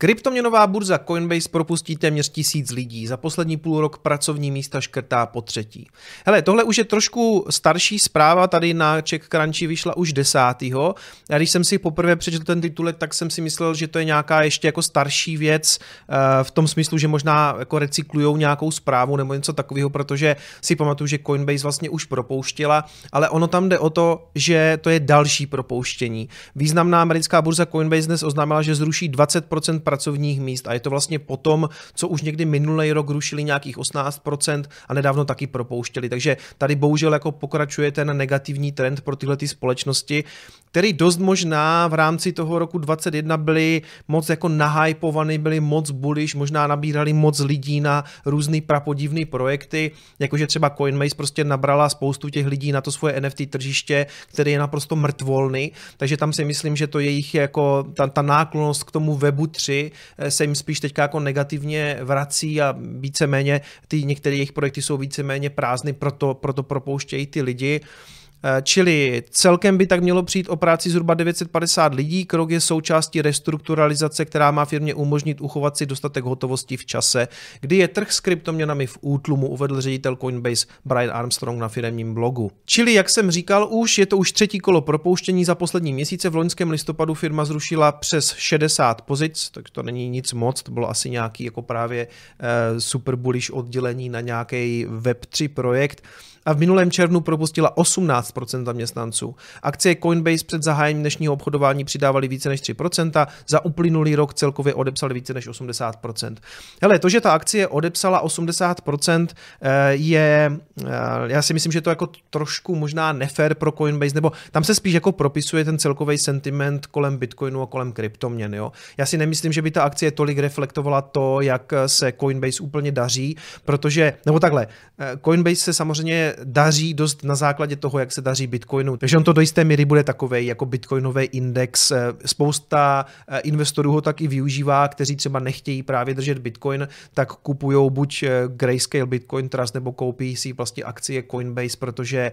Kryptoměnová 0.02 0.68
burza 0.68 0.98
Coinbase 0.98 1.50
propustí 1.50 1.96
téměř 1.96 2.30
tisíc 2.30 2.72
lidí. 2.72 3.08
Za 3.08 3.18
poslední 3.18 3.58
půl 3.58 3.82
rok 3.82 3.98
pracovní 3.98 4.52
místa 4.52 4.82
škrtá 4.82 5.26
po 5.26 5.42
třetí. 5.42 5.88
Hele, 6.26 6.42
tohle 6.42 6.64
už 6.64 6.78
je 6.78 6.84
trošku 6.84 7.46
starší 7.50 8.00
zpráva, 8.00 8.48
tady 8.48 8.74
na 8.74 9.02
Czech 9.02 9.28
Crunchy 9.30 9.68
vyšla 9.68 9.98
už 9.98 10.14
desátýho. 10.14 10.96
Já 11.30 11.38
když 11.38 11.52
jsem 11.52 11.64
si 11.64 11.78
poprvé 11.78 12.16
přečetl 12.16 12.44
ten 12.46 12.62
titulek, 12.62 12.98
tak 12.98 13.14
jsem 13.14 13.30
si 13.30 13.42
myslel, 13.42 13.74
že 13.74 13.88
to 13.88 14.00
je 14.00 14.06
nějaká 14.06 14.42
ještě 14.42 14.68
jako 14.68 14.82
starší 14.82 15.38
věc 15.38 15.80
eh, 15.80 16.44
v 16.44 16.52
tom 16.52 16.68
smyslu, 16.68 16.98
že 16.98 17.08
možná 17.08 17.56
jako 17.60 17.80
recyklujou 17.80 18.38
nějakou 18.38 18.72
zprávu 18.72 19.18
nebo 19.18 19.34
něco 19.34 19.54
takového, 19.54 19.90
protože 19.90 20.36
si 20.62 20.76
pamatuju, 20.76 21.08
že 21.08 21.20
Coinbase 21.26 21.64
vlastně 21.64 21.90
už 21.90 22.06
propouštěla, 22.06 22.86
ale 23.12 23.30
ono 23.30 23.48
tam 23.48 23.70
jde 23.70 23.80
o 23.80 23.90
to, 23.90 24.30
že 24.36 24.78
to 24.82 24.90
je 24.90 25.00
další 25.00 25.48
propouštění. 25.48 26.30
Významná 26.56 27.02
americká 27.02 27.42
burza 27.42 27.66
Coinbase 27.66 28.08
dnes 28.08 28.24
oznámila, 28.24 28.62
že 28.62 28.76
zruší 28.76 29.12
20% 29.12 29.89
pracovních 29.90 30.40
míst 30.42 30.68
a 30.68 30.74
je 30.74 30.80
to 30.80 30.90
vlastně 30.90 31.20
potom, 31.20 31.70
co 31.94 32.08
už 32.08 32.22
někdy 32.22 32.46
minulý 32.46 32.92
rok 32.92 33.10
rušili 33.10 33.44
nějakých 33.44 33.78
18% 33.78 34.64
a 34.88 34.94
nedávno 34.94 35.26
taky 35.26 35.48
propouštěli. 35.48 36.10
Takže 36.10 36.38
tady 36.58 36.76
bohužel 36.76 37.14
jako 37.14 37.32
pokračuje 37.32 37.92
ten 37.92 38.18
negativní 38.18 38.72
trend 38.72 39.02
pro 39.02 39.16
tyhle 39.16 39.38
ty 39.38 39.48
společnosti, 39.48 40.24
který 40.72 40.94
dost 40.94 41.18
možná 41.18 41.88
v 41.88 41.94
rámci 41.94 42.34
toho 42.34 42.60
roku 42.60 42.78
2021 42.78 43.38
byly 43.38 43.82
moc 44.08 44.30
jako 44.30 44.50
nahypovaný, 44.50 45.38
byly 45.38 45.60
moc 45.60 45.92
bullish, 45.92 46.36
možná 46.36 46.68
nabírali 46.68 47.14
moc 47.14 47.40
lidí 47.40 47.82
na 47.82 48.04
různé 48.26 48.62
prapodivné 48.62 49.26
projekty, 49.26 49.92
jakože 50.20 50.48
třeba 50.48 50.70
Coinbase 50.70 51.16
prostě 51.16 51.44
nabrala 51.44 51.90
spoustu 51.90 52.30
těch 52.30 52.46
lidí 52.46 52.72
na 52.72 52.82
to 52.82 52.92
svoje 52.92 53.22
NFT 53.22 53.50
tržiště, 53.50 54.06
které 54.28 54.52
je 54.52 54.60
naprosto 54.60 54.96
mrtvolný, 54.96 55.72
takže 55.98 56.18
tam 56.18 56.34
si 56.34 56.46
myslím, 56.46 56.76
že 56.76 56.88
to 56.88 57.00
jejich 57.00 57.34
jako 57.34 57.84
ta, 57.94 58.08
ta 58.08 58.22
náklonost 58.22 58.84
k 58.84 58.92
tomu 58.92 59.16
webu 59.16 59.48
3 59.48 59.79
Eh, 60.18 60.32
se 60.32 60.44
jim 60.44 60.56
spíš 60.56 60.80
teďka 60.80 61.02
jako 61.02 61.20
negativně 61.20 62.00
vrací 62.02 62.62
a 62.62 62.76
víceméně 62.80 63.62
ty 63.88 64.04
některé 64.04 64.36
jejich 64.36 64.52
projekty 64.52 64.82
jsou 64.82 64.98
víceméně 64.98 65.50
prázdny, 65.50 65.94
proto, 65.94 66.34
proto 66.34 66.64
propouštějí 66.64 67.28
ty 67.28 67.42
lidi. 67.42 67.82
Eh, 67.84 68.19
čili 68.64 69.24
celkem 69.30 69.78
by 69.78 69.88
tak 69.88 70.02
mělo 70.02 70.24
přijít 70.24 70.50
o 70.50 70.56
práci 70.56 70.90
zhruba 70.90 71.14
950 71.14 71.94
lidí. 71.94 72.26
Krok 72.26 72.50
je 72.50 72.62
součástí 72.62 73.22
restrukturalizace, 73.22 74.26
která 74.26 74.52
má 74.52 74.66
firmě 74.66 74.94
umožnit 74.94 75.42
uchovat 75.42 75.78
si 75.78 75.86
dostatek 75.86 76.24
hotovosti 76.24 76.78
v 76.78 76.86
čase, 76.86 77.28
kdy 77.62 77.78
je 77.78 77.88
trh 77.88 78.12
s 78.12 78.20
kryptoměnami 78.20 78.88
v 78.88 78.98
útlumu, 79.02 79.48
uvedl 79.48 79.82
ředitel 79.82 80.16
Coinbase 80.16 80.66
Brian 80.86 81.12
Armstrong 81.14 81.60
na 81.60 81.68
firmním 81.68 82.14
blogu. 82.14 82.52
Čili, 82.66 82.94
jak 82.94 83.10
jsem 83.10 83.32
říkal, 83.32 83.68
už 83.72 83.98
je 83.98 84.06
to 84.06 84.18
už 84.18 84.32
třetí 84.32 84.60
kolo 84.60 84.82
propouštění 84.82 85.46
za 85.46 85.56
poslední 85.56 85.94
měsíce. 85.94 86.30
V 86.30 86.36
loňském 86.36 86.70
listopadu 86.70 87.14
firma 87.14 87.46
zrušila 87.46 87.92
přes 87.92 88.34
60 88.38 89.02
pozic, 89.02 89.50
tak 89.50 89.70
to 89.70 89.84
není 89.84 90.10
nic 90.10 90.34
moc, 90.34 90.64
to 90.64 90.72
bylo 90.72 90.90
asi 90.90 91.10
nějaký 91.10 91.44
jako 91.44 91.62
právě 91.62 92.08
uh, 92.08 92.80
super 92.80 93.16
bullish 93.16 93.50
oddělení 93.54 94.10
na 94.10 94.22
nějaký 94.22 94.86
Web3 94.88 95.50
projekt 95.50 96.04
a 96.46 96.54
v 96.54 96.58
minulém 96.58 96.92
červnu 96.92 97.22
propustila 97.22 97.76
18% 97.76 98.66
zaměstnanců. 98.66 99.36
Akcie 99.64 99.96
Coinbase 99.96 100.46
před 100.46 100.64
zahájením 100.64 101.04
dnešního 101.04 101.34
obchodování 101.34 101.86
přidávaly 101.86 102.28
více 102.28 102.50
než 102.50 102.62
3%, 102.62 103.28
za 103.48 103.66
uplynulý 103.66 104.16
rok 104.16 104.34
celkově 104.34 104.74
odepsali 104.74 105.14
více 105.14 105.34
než 105.34 105.48
80%. 105.48 106.36
Hele, 106.82 107.00
to, 107.00 107.10
že 107.10 107.22
ta 107.22 107.32
akcie 107.32 107.68
odepsala 107.68 108.24
80%, 108.24 109.28
eh, 109.62 109.90
je, 109.92 110.52
eh, 110.86 110.90
já 111.26 111.42
si 111.42 111.54
myslím, 111.54 111.72
že 111.72 111.82
to 111.82 111.90
jako 111.90 112.10
trošku 112.30 112.76
možná 112.76 113.14
nefér 113.14 113.56
pro 113.56 113.72
Coinbase, 113.72 114.16
nebo 114.16 114.32
tam 114.52 114.64
se 114.64 114.76
spíš 114.76 114.94
jako 114.94 115.12
propisuje 115.12 115.66
ten 115.66 115.80
celkový 115.80 116.18
sentiment 116.18 116.86
kolem 116.86 117.18
Bitcoinu 117.18 117.62
a 117.62 117.68
kolem 117.68 117.92
kryptoměn. 117.92 118.54
Jo? 118.54 118.72
Já 118.98 119.06
si 119.06 119.18
nemyslím, 119.18 119.54
že 119.54 119.62
by 119.62 119.72
ta 119.72 119.84
akcie 119.84 120.12
tolik 120.12 120.38
reflektovala 120.38 121.02
to, 121.02 121.42
jak 121.42 121.74
se 121.86 122.14
Coinbase 122.20 122.64
úplně 122.64 122.92
daří, 122.92 123.38
protože, 123.66 124.14
nebo 124.26 124.40
takhle, 124.40 124.68
eh, 125.00 125.18
Coinbase 125.26 125.56
se 125.56 125.74
samozřejmě 125.74 126.36
daří 126.44 126.94
dost 126.94 127.24
na 127.24 127.36
základě 127.36 127.76
toho, 127.76 128.00
jak 128.00 128.12
se 128.12 128.22
daří 128.22 128.48
Bitcoinu. 128.48 128.98
Takže 128.98 129.18
on 129.18 129.24
to 129.24 129.34
do 129.34 129.42
jisté 129.42 129.64
míry 129.64 129.86
bude 129.86 130.04
takový 130.04 130.46
jako 130.46 130.66
Bitcoinový 130.66 131.24
index. 131.24 131.92
Eh, 131.92 132.14
spousta 132.26 133.06
eh, 133.28 133.40
investorů 133.40 133.92
ho 133.92 134.02
taky 134.02 134.28
využívá, 134.28 134.88
kteří 134.88 135.16
třeba 135.16 135.40
nechtějí 135.40 135.84
právě 135.84 136.14
držet 136.16 136.40
Bitcoin, 136.40 136.88
tak 137.14 137.34
kupují 137.34 137.90
buď 137.92 138.24
eh, 138.24 138.30
Grayscale 138.48 139.06
Bitcoin 139.06 139.50
Trust 139.50 139.74
nebo 139.74 139.92
koupí 139.92 140.36
si 140.36 140.54
vlastně 140.54 140.84
akcie 140.84 141.24
Coinbase, 141.32 141.78
protože 141.78 142.32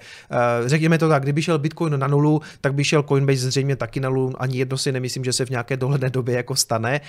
řekněme 0.67 0.99
to 0.99 1.09
tak, 1.09 1.23
kdyby 1.23 1.43
šel 1.43 1.59
Bitcoin 1.59 1.99
na 1.99 2.07
nulu, 2.07 2.41
tak 2.61 2.75
by 2.75 2.85
šel 2.85 3.03
Coinbase 3.03 3.39
zřejmě 3.39 3.77
taky 3.77 4.01
na 4.01 4.09
nulu. 4.09 4.33
Ani 4.39 4.59
jedno 4.59 4.79
si 4.79 4.93
nemyslím, 4.93 5.25
že 5.25 5.33
se 5.33 5.47
v 5.47 5.51
nějaké 5.51 5.77
dohledné 5.77 6.11
době 6.11 6.37
jako 6.37 6.57
stane. 6.57 7.01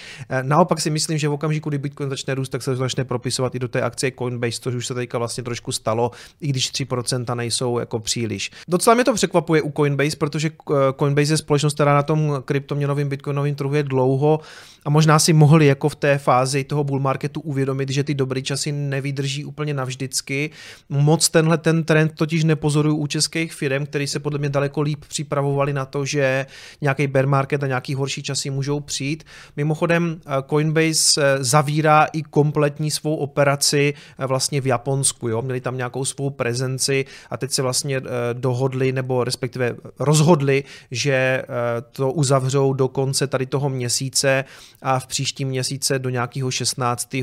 Naopak 0.41 0.81
si 0.81 0.89
myslím, 0.89 1.17
že 1.17 1.27
v 1.27 1.31
okamžiku, 1.31 1.69
kdy 1.69 1.77
Bitcoin 1.77 2.09
začne 2.09 2.35
růst, 2.35 2.49
tak 2.49 2.63
se 2.63 2.75
začne 2.75 3.05
propisovat 3.05 3.55
i 3.55 3.59
do 3.59 3.67
té 3.67 3.81
akcie 3.81 4.11
Coinbase, 4.19 4.59
což 4.61 4.75
už 4.75 4.87
se 4.87 4.93
teďka 4.93 5.17
vlastně 5.17 5.43
trošku 5.43 5.71
stalo, 5.71 6.11
i 6.41 6.47
když 6.47 6.67
3% 6.85 7.35
nejsou 7.35 7.79
jako 7.79 7.99
příliš. 7.99 8.51
Docela 8.67 8.93
mě 8.93 9.03
to 9.03 9.13
překvapuje 9.13 9.61
u 9.61 9.71
Coinbase, 9.71 10.17
protože 10.17 10.51
Coinbase 10.99 11.33
je 11.33 11.37
společnost, 11.37 11.73
která 11.73 11.93
na 11.93 12.03
tom 12.03 12.41
kryptoměnovém 12.45 13.09
bitcoinovém 13.09 13.55
trhu 13.55 13.73
je 13.73 13.83
dlouho 13.83 14.39
a 14.87 14.89
možná 14.89 15.19
si 15.19 15.33
mohli 15.33 15.65
jako 15.65 15.89
v 15.89 15.95
té 15.95 16.17
fázi 16.17 16.63
toho 16.63 16.83
bull 16.83 16.99
marketu 16.99 17.41
uvědomit, 17.41 17.89
že 17.89 18.03
ty 18.03 18.13
dobré 18.13 18.41
časy 18.41 18.71
nevydrží 18.71 19.45
úplně 19.45 19.73
navždycky. 19.73 20.49
Moc 20.89 21.29
tenhle 21.29 21.57
ten 21.57 21.83
trend 21.83 22.11
totiž 22.15 22.43
nepozoruju 22.43 22.95
u 22.95 23.07
českých 23.07 23.53
firm, 23.53 23.85
který 23.85 24.07
se 24.07 24.19
podle 24.19 24.39
mě 24.39 24.49
daleko 24.49 24.81
líp 24.81 25.05
připravovali 25.07 25.73
na 25.73 25.85
to, 25.85 26.05
že 26.05 26.45
nějaký 26.81 27.07
bear 27.07 27.27
market 27.27 27.63
a 27.63 27.67
nějaký 27.67 27.95
horší 27.95 28.23
časy 28.23 28.49
můžou 28.49 28.79
přijít. 28.79 29.23
Mimochodem 29.55 30.21
Coinbase 30.49 31.21
eh, 31.21 31.43
zavírá 31.43 32.05
i 32.13 32.23
kompletní 32.23 32.91
svou 32.91 33.15
operaci 33.15 33.93
eh, 34.19 34.25
vlastně 34.25 34.61
v 34.61 34.67
Japonsku. 34.67 35.27
Jo? 35.27 35.41
Měli 35.41 35.61
tam 35.61 35.77
nějakou 35.77 36.05
svou 36.05 36.29
prezenci 36.67 37.05
a 37.29 37.37
teď 37.37 37.51
se 37.51 37.61
vlastně 37.61 37.97
eh, 37.97 38.01
dohodli 38.33 38.91
nebo 38.91 39.23
respektive 39.23 39.75
rozhodli, 39.99 40.63
že 40.91 41.43
to 41.91 42.11
uzavřou 42.11 42.73
do 42.73 42.87
konce 42.87 43.27
tady 43.27 43.45
toho 43.45 43.69
měsíce 43.69 44.45
a 44.81 44.99
v 44.99 45.07
příštím 45.07 45.47
měsíce 45.47 45.99
do 45.99 46.09
nějakého 46.09 46.51
16. 46.51 47.15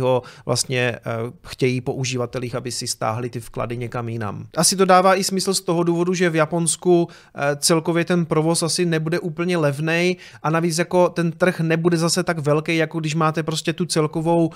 vlastně 0.46 0.98
chtějí 1.46 1.80
po 1.80 1.92
uživatelích, 1.92 2.54
aby 2.54 2.72
si 2.72 2.86
stáhli 2.86 3.30
ty 3.30 3.40
vklady 3.40 3.76
někam 3.76 4.08
jinam. 4.08 4.46
Asi 4.56 4.76
to 4.76 4.84
dává 4.84 5.14
i 5.14 5.24
smysl 5.24 5.54
z 5.54 5.60
toho 5.60 5.82
důvodu, 5.82 6.14
že 6.14 6.30
v 6.30 6.36
Japonsku 6.36 7.08
celkově 7.56 8.04
ten 8.04 8.26
provoz 8.26 8.62
asi 8.62 8.84
nebude 8.84 9.18
úplně 9.20 9.56
levný 9.56 10.16
a 10.42 10.50
navíc 10.50 10.78
jako 10.78 11.08
ten 11.08 11.32
trh 11.32 11.60
nebude 11.60 11.96
zase 11.96 12.22
tak 12.22 12.38
velký, 12.38 12.76
jako 12.76 13.00
když 13.00 13.14
máte 13.14 13.42
prostě 13.42 13.72
tu 13.72 13.86
celkovou 13.86 14.50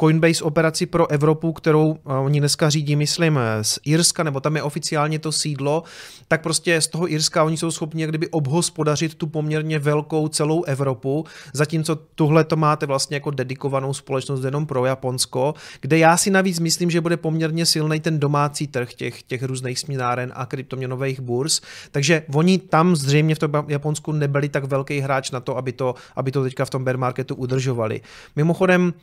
Coinbase 0.00 0.44
operaci 0.44 0.86
pro 0.86 1.10
Evropu, 1.10 1.52
kterou 1.52 1.96
oni 2.04 2.40
dneska 2.40 2.70
řídí, 2.70 2.96
myslím, 2.96 3.38
z 3.62 3.78
Irska, 3.84 4.13
nebo 4.22 4.40
tam 4.40 4.56
je 4.56 4.62
oficiálně 4.62 5.18
to 5.18 5.32
sídlo, 5.32 5.82
tak 6.28 6.42
prostě 6.42 6.80
z 6.80 6.88
toho 6.88 7.12
Irska 7.12 7.44
oni 7.44 7.56
jsou 7.56 7.70
schopni 7.70 8.02
jak 8.02 8.10
kdyby 8.10 8.28
obhospodařit 8.28 9.14
tu 9.14 9.26
poměrně 9.26 9.78
velkou 9.78 10.28
celou 10.28 10.64
Evropu, 10.64 11.24
zatímco 11.52 11.96
tuhle 11.96 12.44
to 12.44 12.56
máte 12.56 12.86
vlastně 12.86 13.16
jako 13.16 13.30
dedikovanou 13.30 13.94
společnost 13.94 14.44
jenom 14.44 14.66
pro 14.66 14.86
Japonsko, 14.86 15.54
kde 15.80 15.98
já 15.98 16.16
si 16.16 16.30
navíc 16.30 16.58
myslím, 16.58 16.90
že 16.90 17.00
bude 17.00 17.16
poměrně 17.16 17.66
silný 17.66 18.00
ten 18.00 18.20
domácí 18.20 18.66
trh 18.66 18.94
těch, 18.94 19.22
těch 19.22 19.42
různých 19.42 19.78
směnáren 19.78 20.32
a 20.34 20.46
kryptoměnových 20.46 21.20
burz, 21.20 21.60
takže 21.90 22.22
oni 22.34 22.58
tam 22.58 22.96
zřejmě 22.96 23.34
v 23.34 23.38
tom 23.38 23.50
Japonsku 23.68 24.12
nebyli 24.12 24.48
tak 24.48 24.64
velký 24.64 25.00
hráč 25.00 25.30
na 25.30 25.40
to, 25.40 25.56
aby 25.56 25.72
to, 25.72 25.94
aby 26.16 26.30
to 26.30 26.42
teďka 26.42 26.64
v 26.64 26.70
tom 26.70 26.84
bear 26.84 26.98
marketu 26.98 27.34
udržovali. 27.34 28.00
Mimochodem, 28.36 28.94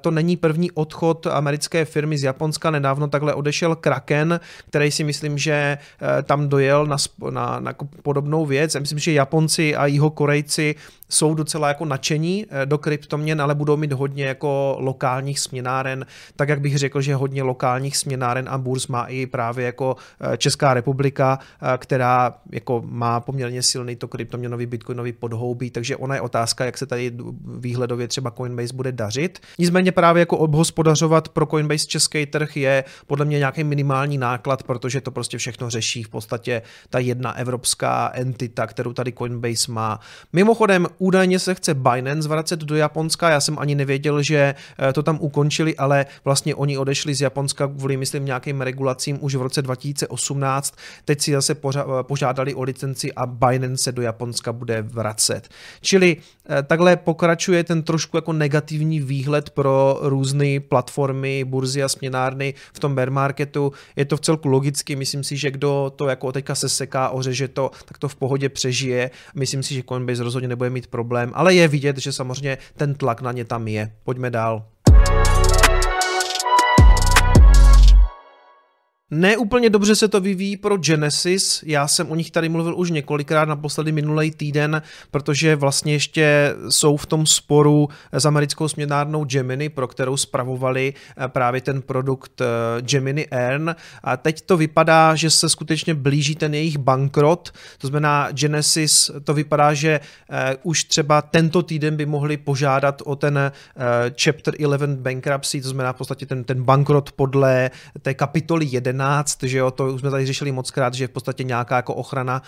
to 0.00 0.10
není 0.10 0.36
první 0.36 0.70
odchod 0.70 1.26
americké 1.26 1.84
firmy 1.84 2.18
z 2.18 2.22
Japonska, 2.22 2.70
nedávno 2.70 3.08
takhle 3.08 3.34
odešel 3.34 3.76
Kraken, 3.76 4.40
který 4.68 4.90
si 4.90 5.04
myslím, 5.04 5.38
že 5.38 5.78
tam 6.22 6.48
dojel 6.48 6.86
na, 6.86 6.96
na, 7.30 7.60
na 7.60 7.74
podobnou 8.02 8.46
věc. 8.46 8.74
Já 8.74 8.80
myslím, 8.80 8.98
že 8.98 9.12
Japonci 9.12 9.76
a 9.76 9.86
jeho 9.86 10.10
Korejci 10.10 10.74
jsou 11.12 11.34
docela 11.34 11.68
jako 11.68 11.84
nadšení 11.84 12.46
eh, 12.50 12.66
do 12.66 12.78
kryptoměn, 12.78 13.42
ale 13.42 13.54
budou 13.54 13.76
mít 13.76 13.92
hodně 13.92 14.24
jako 14.24 14.76
lokálních 14.78 15.40
směnáren, 15.40 16.06
tak 16.36 16.48
jak 16.48 16.60
bych 16.60 16.78
řekl, 16.78 17.00
že 17.00 17.14
hodně 17.14 17.42
lokálních 17.42 17.96
směnáren 17.96 18.48
a 18.48 18.58
burz 18.58 18.86
má 18.86 19.04
i 19.04 19.26
právě 19.26 19.66
jako 19.66 19.96
eh, 20.20 20.36
Česká 20.36 20.74
republika, 20.74 21.38
eh, 21.62 21.78
která 21.78 22.34
jako 22.52 22.82
má 22.86 23.20
poměrně 23.20 23.62
silný 23.62 23.96
to 23.96 24.08
kryptoměnový 24.08 24.66
bitcoinový 24.66 25.12
podhoubí, 25.12 25.70
takže 25.70 25.96
ona 25.96 26.14
je 26.14 26.20
otázka, 26.20 26.64
jak 26.64 26.78
se 26.78 26.86
tady 26.86 27.12
výhledově 27.58 28.08
třeba 28.08 28.30
Coinbase 28.30 28.74
bude 28.74 28.92
dařit. 28.92 29.40
Nicméně 29.58 29.92
právě 29.92 30.20
jako 30.20 30.38
obhospodařovat 30.38 31.28
pro 31.28 31.46
Coinbase 31.46 31.86
český 31.86 32.26
trh 32.26 32.56
je 32.56 32.84
podle 33.06 33.24
mě 33.24 33.38
nějaký 33.38 33.64
minimální 33.64 34.18
náklad, 34.18 34.41
protože 34.62 35.00
to 35.00 35.10
prostě 35.10 35.38
všechno 35.38 35.70
řeší 35.70 36.02
v 36.02 36.08
podstatě 36.08 36.62
ta 36.90 36.98
jedna 36.98 37.36
evropská 37.36 38.10
entita, 38.14 38.66
kterou 38.66 38.92
tady 38.92 39.12
Coinbase 39.12 39.72
má. 39.72 40.00
Mimochodem, 40.32 40.86
Údajně 40.98 41.38
se 41.38 41.54
chce 41.54 41.74
Binance 41.74 42.28
vracet 42.28 42.60
do 42.60 42.76
Japonska, 42.76 43.30
já 43.30 43.40
jsem 43.40 43.58
ani 43.58 43.74
nevěděl, 43.74 44.22
že 44.22 44.54
eh, 44.88 44.92
to 44.92 45.02
tam 45.02 45.18
ukončili, 45.20 45.76
ale 45.76 46.06
vlastně 46.24 46.54
oni 46.54 46.78
odešli 46.78 47.14
z 47.14 47.20
Japonska 47.20 47.66
kvůli, 47.66 47.96
myslím, 47.96 48.24
nějakým 48.24 48.60
regulacím 48.60 49.18
už 49.20 49.34
v 49.34 49.42
roce 49.42 49.62
2018. 49.62 50.74
Teď 51.04 51.20
si 51.20 51.32
zase 51.32 51.56
požádali 52.02 52.54
o 52.54 52.62
licenci 52.62 53.12
a 53.12 53.26
Binance 53.26 53.82
se 53.82 53.92
do 53.92 54.02
Japonska 54.02 54.52
bude 54.52 54.82
vracet. 54.82 55.48
Čili 55.80 56.16
eh, 56.16 56.62
takhle 56.62 56.96
pokračuje 56.96 57.64
ten 57.64 57.82
trošku 57.82 58.16
jako 58.16 58.32
negativní 58.32 59.00
výhled 59.00 59.50
pro 59.50 59.98
různé 60.02 60.60
platformy, 60.60 61.44
burzy 61.44 61.82
a 61.82 61.88
směnárny 61.88 62.54
v 62.72 62.78
tom 62.78 62.94
bear 62.94 63.10
marketu. 63.10 63.72
Je 63.96 64.04
to 64.04 64.16
v 64.16 64.20
celku 64.32 64.48
logicky, 64.48 64.96
myslím 64.96 65.24
si, 65.24 65.36
že 65.36 65.50
kdo 65.50 65.92
to 65.96 66.08
jako 66.08 66.32
teďka 66.32 66.54
se 66.54 66.68
seká, 66.68 67.08
ořeže 67.08 67.48
to, 67.48 67.70
tak 67.84 67.98
to 67.98 68.08
v 68.08 68.16
pohodě 68.16 68.48
přežije. 68.48 69.10
Myslím 69.34 69.62
si, 69.62 69.74
že 69.74 69.82
Coinbase 69.82 70.22
rozhodně 70.22 70.48
nebude 70.48 70.70
mít 70.70 70.86
problém, 70.86 71.30
ale 71.34 71.54
je 71.54 71.68
vidět, 71.68 71.98
že 71.98 72.12
samozřejmě 72.12 72.58
ten 72.76 72.94
tlak 72.94 73.20
na 73.20 73.32
ně 73.32 73.44
tam 73.44 73.68
je. 73.68 73.92
Pojďme 74.04 74.30
dál. 74.30 74.64
Ne 79.14 79.36
úplně 79.36 79.70
dobře 79.70 79.96
se 79.96 80.08
to 80.08 80.20
vyvíjí 80.20 80.56
pro 80.56 80.76
Genesis, 80.76 81.64
já 81.66 81.88
jsem 81.88 82.10
o 82.10 82.14
nich 82.14 82.30
tady 82.30 82.48
mluvil 82.48 82.76
už 82.76 82.90
několikrát, 82.90 83.48
naposledy 83.48 83.92
minulý 83.92 84.30
týden, 84.30 84.82
protože 85.10 85.56
vlastně 85.56 85.92
ještě 85.92 86.54
jsou 86.68 86.96
v 86.96 87.06
tom 87.06 87.26
sporu 87.26 87.88
s 88.12 88.26
americkou 88.26 88.68
směnárnou 88.68 89.24
Gemini, 89.24 89.68
pro 89.68 89.88
kterou 89.88 90.16
spravovali 90.16 90.94
eh, 91.16 91.28
právě 91.28 91.60
ten 91.60 91.82
produkt 91.82 92.40
eh, 92.40 92.44
Gemini 92.82 93.26
Earn 93.30 93.76
a 94.04 94.16
teď 94.16 94.40
to 94.40 94.56
vypadá, 94.56 95.14
že 95.14 95.30
se 95.30 95.48
skutečně 95.48 95.94
blíží 95.94 96.34
ten 96.34 96.54
jejich 96.54 96.78
bankrot, 96.78 97.50
to 97.78 97.86
znamená 97.86 98.28
Genesis, 98.30 99.10
to 99.24 99.34
vypadá, 99.34 99.74
že 99.74 100.00
eh, 100.30 100.56
už 100.62 100.84
třeba 100.84 101.22
tento 101.22 101.62
týden 101.62 101.96
by 101.96 102.06
mohli 102.06 102.36
požádat 102.36 103.02
o 103.04 103.16
ten 103.16 103.52
Chapter 104.22 104.54
11 104.58 104.98
bankruptcy, 104.98 105.62
to 105.62 105.68
znamená 105.68 105.92
v 105.92 105.96
podstatě 105.96 106.26
ten, 106.26 106.44
ten 106.44 106.62
bankrot 106.62 107.12
podle 107.12 107.70
té 108.02 108.14
kapitoly 108.14 108.66
11 108.70 109.01
11, 109.02 109.42
že 109.42 109.58
jo, 109.58 109.70
to 109.70 109.86
už 109.86 110.00
jsme 110.00 110.10
tady 110.10 110.26
řešili 110.26 110.52
moc 110.52 110.70
krát, 110.70 110.94
že 110.94 111.04
je 111.04 111.08
v 111.08 111.10
podstatě 111.10 111.44
nějaká 111.44 111.76
jako 111.76 111.94
ochrana 111.94 112.42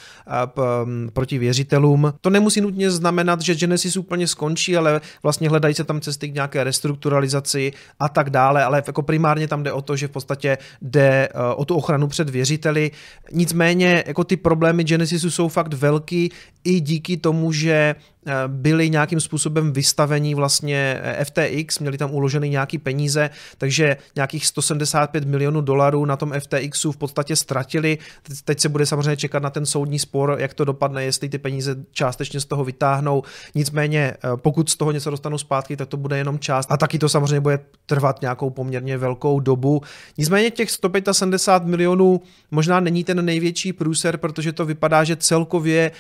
proti 1.13 1.39
věřitelům. 1.39 2.15
To 2.21 2.31
nemusí 2.31 2.61
nutně 2.61 2.91
znamenat, 2.91 3.41
že 3.41 3.55
Genesis 3.55 3.97
úplně 3.97 4.27
skončí, 4.27 4.77
ale 4.77 5.01
vlastně 5.23 5.49
hledají 5.49 5.75
se 5.75 5.85
tam 5.85 6.01
cesty 6.01 6.29
k 6.29 6.35
nějaké 6.35 6.65
restrukturalizaci 6.65 7.73
a 8.01 8.09
tak 8.09 8.31
dále, 8.31 8.65
ale 8.65 8.83
jako 8.87 9.03
primárně 9.03 9.49
tam 9.49 9.63
jde 9.63 9.73
o 9.73 9.83
to, 9.83 9.97
že 9.97 10.09
v 10.09 10.11
podstatě 10.11 10.59
jde 10.83 11.29
e, 11.29 11.55
o 11.55 11.65
tu 11.65 11.75
ochranu 11.75 12.09
před 12.09 12.31
věřiteli. 12.31 12.91
Nicméně 13.33 14.05
jako 14.07 14.25
ty 14.25 14.37
problémy 14.37 14.85
Genesisu 14.85 15.31
jsou 15.31 15.49
fakt 15.49 15.75
velký 15.75 16.33
i 16.65 16.81
díky 16.81 17.17
tomu, 17.17 17.53
že 17.53 17.95
Eh, 18.27 18.33
byli 18.47 18.91
nějakým 18.91 19.21
způsobem 19.21 19.73
vystavení 19.73 20.35
vlastně 20.35 21.01
eh, 21.03 21.25
FTX, 21.25 21.79
měli 21.79 21.99
tam 21.99 22.15
uložený 22.15 22.49
nějaký 22.49 22.79
peníze, 22.79 23.31
takže 23.59 23.97
nějakých 24.17 24.47
175 24.47 25.25
milionů 25.25 25.61
dolarů 25.61 26.05
na 26.05 26.17
tom 26.17 26.33
FTXu 26.41 26.93
v 26.93 26.97
podstatě 26.97 27.37
ztratili. 27.37 27.99
Teď 28.45 28.61
se 28.61 28.69
bude 28.69 28.87
samozřejmě 28.87 29.17
čekat 29.17 29.43
na 29.43 29.51
ten 29.51 29.67
soudní 29.67 29.99
spor, 29.99 30.37
jak 30.39 30.55
to 30.55 30.65
dopadne, 30.65 31.05
jestli 31.05 31.29
ty 31.29 31.39
peníze 31.39 31.77
částečně 31.93 32.41
z 32.41 32.45
toho 32.45 32.65
vytáhnou. 32.65 33.23
Nicméně, 33.55 34.01
eh, 34.01 34.29
pokud 34.37 34.71
z 34.71 34.77
toho 34.77 34.93
něco 34.93 35.11
dostanou 35.11 35.39
zpátky, 35.39 35.77
tak 35.77 35.89
to 35.89 35.97
bude 35.97 36.19
jenom 36.19 36.39
část 36.39 36.73
a 36.73 36.77
taky 36.77 36.99
to 36.99 37.09
samozřejmě 37.09 37.41
bude 37.41 37.59
trvat 37.87 38.21
nějakou 38.21 38.51
poměrně 38.51 38.99
velkou 38.99 39.41
dobu. 39.41 39.83
Nicméně 40.19 40.51
těch 40.51 40.71
175 40.71 41.69
milionů 41.69 42.21
možná 42.51 42.81
není 42.81 43.05
ten 43.05 43.25
největší 43.25 43.73
průser, 43.73 44.17
protože 44.17 44.53
to 44.53 44.65
vypadá, 44.67 45.05
že 45.05 45.17
celkově 45.17 45.91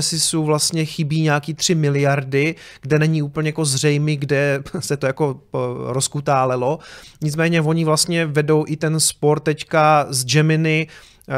Genesisu 0.00 0.44
vlastně 0.44 0.84
chybí 0.84 1.22
nějaký 1.22 1.54
3 1.54 1.74
miliardy, 1.74 2.54
kde 2.80 2.98
není 2.98 3.22
úplně 3.22 3.48
jako 3.48 3.64
zřejmý, 3.64 4.16
kde 4.16 4.62
se 4.80 4.96
to 4.96 5.06
jako 5.06 5.40
eh, 5.54 5.58
rozkutálelo. 5.92 6.78
Nicméně 7.22 7.60
oni 7.62 7.84
vlastně 7.84 8.26
vedou 8.26 8.64
i 8.68 8.76
ten 8.76 9.00
spor 9.00 9.40
teďka 9.40 10.06
z 10.08 10.24
Gemini, 10.24 10.86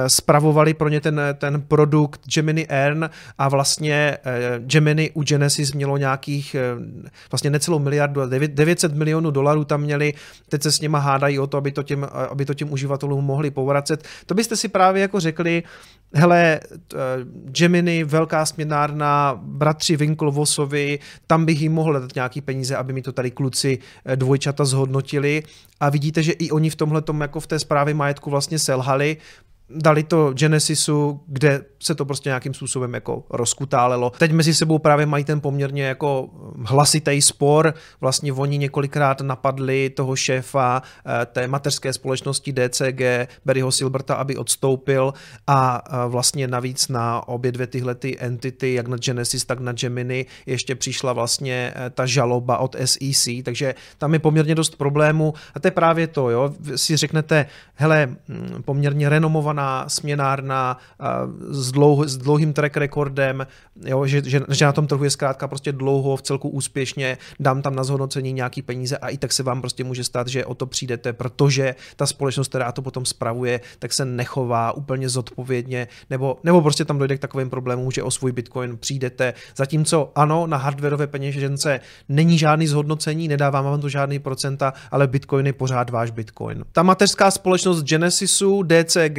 spravovali 0.07 0.75
pro 0.75 0.89
ně 0.89 1.01
ten, 1.01 1.21
ten 1.35 1.63
produkt 1.63 2.21
Gemini 2.35 2.67
Earn 2.69 3.11
a 3.39 3.49
vlastně 3.49 4.19
eh, 4.25 4.59
Gemini 4.59 5.11
u 5.15 5.23
Genesis 5.23 5.73
mělo 5.73 5.97
nějakých 5.97 6.55
eh, 6.55 6.61
vlastně 7.31 7.51
necelou 7.51 7.79
miliardu, 7.79 8.21
900 8.47 8.95
milionů 8.95 9.31
dolarů 9.31 9.65
tam 9.65 9.81
měli, 9.81 10.15
teď 10.49 10.63
se 10.63 10.73
s 10.73 10.81
něma 10.81 10.99
hádají 10.99 11.39
o 11.39 11.47
to, 11.47 11.57
aby 11.57 11.73
to 11.73 11.83
těm, 11.83 12.07
aby 12.31 12.45
to 12.45 12.55
těm 12.55 12.73
uživatelům 12.73 13.25
mohli 13.25 13.51
povracet. 13.51 14.05
To 14.27 14.35
byste 14.35 14.57
si 14.57 14.69
právě 14.69 15.03
jako 15.03 15.21
řekli, 15.21 15.63
hele, 16.15 16.61
Gemini, 17.45 18.05
velká 18.05 18.47
směnárna, 18.47 19.41
bratři 19.43 19.97
Winklevosovi, 19.97 20.99
tam 21.27 21.45
bych 21.45 21.61
jim 21.61 21.73
mohl 21.73 22.01
dát 22.01 22.15
nějaký 22.15 22.41
peníze, 22.41 22.77
aby 22.77 22.93
mi 22.93 23.03
to 23.03 23.13
tady 23.13 23.31
kluci 23.31 23.79
dvojčata 24.15 24.65
zhodnotili. 24.65 25.43
A 25.81 25.91
vidíte, 25.91 26.23
že 26.23 26.33
i 26.33 26.51
oni 26.51 26.71
v 26.71 26.77
tomhle 26.77 27.03
jako 27.21 27.41
v 27.41 27.47
té 27.47 27.59
zprávě 27.59 27.95
majetku 27.95 28.31
vlastně 28.31 28.59
selhali, 28.59 29.17
dali 29.77 30.03
to 30.03 30.33
Genesisu, 30.33 31.21
kde 31.27 31.65
se 31.83 31.95
to 31.95 32.05
prostě 32.05 32.29
nějakým 32.29 32.55
způsobem 32.55 32.95
jako 32.95 33.25
rozkutálelo. 33.31 34.11
Teď 34.11 34.33
mezi 34.33 34.55
sebou 34.55 34.79
právě 34.79 35.07
mají 35.07 35.25
ten 35.25 35.41
poměrně 35.41 35.85
jako 35.85 36.29
hlasitý 36.65 37.23
spor. 37.23 37.75
Vlastně 38.01 38.33
oni 38.33 38.59
několikrát 38.59 39.21
napadli 39.21 39.91
toho 39.91 40.17
šéfa 40.17 40.83
eh, 40.83 41.27
té 41.27 41.47
mateřské 41.47 41.93
společnosti 41.93 42.53
DCG, 42.53 43.03
Barryho 43.45 43.73
Silberta, 43.73 44.15
aby 44.15 44.37
odstoupil 44.37 45.15
a 45.47 45.83
vlastně 46.09 46.49
navíc 46.49 46.89
na 46.89 47.29
obě 47.29 47.53
dvě 47.53 47.67
tyhle 47.67 47.95
ty 47.95 48.17
entity, 48.21 48.75
jak 48.75 48.89
na 48.89 48.97
Genesis, 48.97 49.45
tak 49.45 49.61
na 49.61 49.73
Gemini, 49.73 50.27
ještě 50.47 50.75
přišla 50.75 51.13
vlastně 51.13 51.75
ta 51.91 52.07
žaloba 52.07 52.59
od 52.59 52.77
SEC, 52.85 53.29
takže 53.45 53.75
tam 53.99 54.13
je 54.13 54.19
poměrně 54.19 54.55
dost 54.55 54.77
problémů 54.77 55.35
a 55.55 55.61
to 55.61 55.67
je 55.67 55.71
právě 55.71 56.07
to, 56.07 56.31
jo, 56.31 56.55
si 56.77 56.97
řeknete, 56.97 57.47
hele, 57.75 58.07
hm, 58.29 58.63
poměrně 58.65 59.09
renomovaná 59.09 59.62
směnárna 59.89 60.79
s, 61.51 61.73
dlouho, 61.73 62.09
s 62.09 62.17
dlouhým 62.17 62.53
track 62.53 62.77
rekordem, 62.77 63.47
jo, 63.85 64.07
že, 64.07 64.23
že, 64.25 64.41
že 64.49 64.65
na 64.65 64.73
tom 64.73 64.87
trhu 64.87 65.05
je 65.05 65.11
zkrátka 65.11 65.49
prostě 65.49 65.73
dlouho, 65.73 66.17
v 66.17 66.23
celku 66.23 66.49
úspěšně, 66.49 67.19
dám 67.41 67.63
tam 67.63 67.75
na 67.75 67.85
zhodnocení 67.85 68.33
nějaký 68.33 68.63
peníze 68.63 68.99
a 68.99 69.09
i 69.09 69.19
tak 69.19 69.33
se 69.33 69.43
vám 69.43 69.61
prostě 69.61 69.85
může 69.85 70.05
stát, 70.05 70.29
že 70.29 70.45
o 70.45 70.55
to 70.55 70.67
přijdete, 70.67 71.13
protože 71.13 71.75
ta 71.97 72.07
společnost, 72.07 72.49
která 72.49 72.73
to 72.73 72.83
potom 72.83 73.05
spravuje, 73.07 73.61
tak 73.79 73.93
se 73.93 74.05
nechová 74.05 74.73
úplně 74.73 75.09
zodpovědně, 75.09 75.89
nebo, 76.11 76.39
nebo 76.45 76.63
prostě 76.63 76.85
tam 76.85 76.99
dojde 76.99 77.17
k 77.17 77.21
takovým 77.21 77.51
problémům, 77.51 77.91
že 77.91 78.03
o 78.03 78.11
svůj 78.11 78.33
bitcoin 78.33 78.77
přijdete, 78.77 79.35
zatímco 79.57 80.13
ano, 80.15 80.47
na 80.47 80.57
hardwareové 80.57 81.07
peněžence 81.07 81.81
není 82.09 82.39
žádný 82.39 82.67
zhodnocení, 82.67 83.29
nedává 83.29 83.61
vám 83.61 83.81
to 83.81 83.89
žádný 83.89 84.19
procenta, 84.19 84.73
ale 84.91 85.07
bitcoin 85.07 85.47
je 85.47 85.53
pořád 85.53 85.91
váš 85.91 86.11
bitcoin. 86.11 86.65
Ta 86.73 86.83
mateřská 86.83 87.31
společnost 87.31 87.83
Genesisu, 87.83 88.63
DCG, 88.63 89.19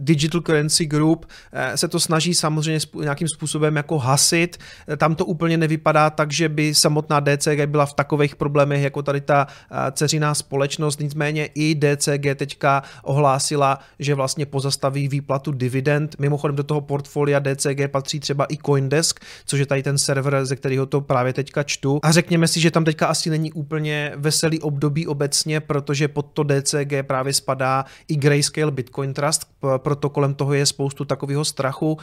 Digital 0.00 0.40
Currency 0.40 0.86
Group, 0.86 1.26
eh, 1.52 1.76
se 1.76 1.88
to 1.88 2.00
snaží 2.00 2.34
samozřejmě 2.34 2.80
nějakým 3.00 3.28
způsobem 3.28 3.76
jako 3.76 3.98
hasit. 3.98 4.58
Tam 4.96 5.14
to 5.14 5.24
úplně 5.24 5.56
nevypadá 5.56 6.10
tak, 6.10 6.32
že 6.32 6.48
by 6.48 6.74
samotná 6.74 7.20
DCG 7.20 7.66
byla 7.66 7.86
v 7.86 7.92
takových 7.92 8.36
problémech 8.36 8.82
jako 8.82 9.02
tady 9.02 9.20
ta 9.20 9.46
eh, 9.70 9.92
ceřiná 9.92 10.34
společnost, 10.34 11.00
nicméně 11.00 11.48
i 11.54 11.74
DCG 11.74 12.34
teďka 12.34 12.82
ohlásila, 13.02 13.78
že 13.98 14.14
vlastně 14.14 14.46
pozastaví 14.46 15.08
výplatu 15.08 15.52
dividend. 15.52 16.16
Mimochodem 16.18 16.56
do 16.56 16.62
toho 16.62 16.80
portfolia 16.80 17.40
DCG 17.40 17.88
patří 17.88 18.20
třeba 18.20 18.46
i 18.48 18.56
Coindesk, 18.56 19.20
což 19.46 19.60
je 19.60 19.66
tady 19.66 19.82
ten 19.82 19.98
server, 19.98 20.44
ze 20.44 20.56
kterého 20.56 20.86
to 20.86 21.00
právě 21.00 21.32
teďka 21.32 21.62
čtu. 21.62 22.00
A 22.02 22.12
řekněme 22.12 22.48
si, 22.48 22.60
že 22.60 22.70
tam 22.70 22.84
teďka 22.84 23.06
asi 23.06 23.30
není 23.30 23.52
úplně 23.52 24.12
veselý 24.16 24.60
období 24.60 25.06
obecně, 25.06 25.60
protože 25.60 26.08
pod 26.08 26.26
to 26.32 26.44
DCG 26.44 27.02
právě 27.02 27.32
spadá 27.32 27.84
i 28.08 28.16
Grayscale 28.16 28.70
Bitcoin 28.70 29.14
Trust, 29.14 29.46
proto 29.76 30.10
kolem 30.10 30.34
toho 30.34 30.54
je 30.54 30.66
spoustu 30.66 31.04
takového 31.04 31.44
strachu. 31.44 31.98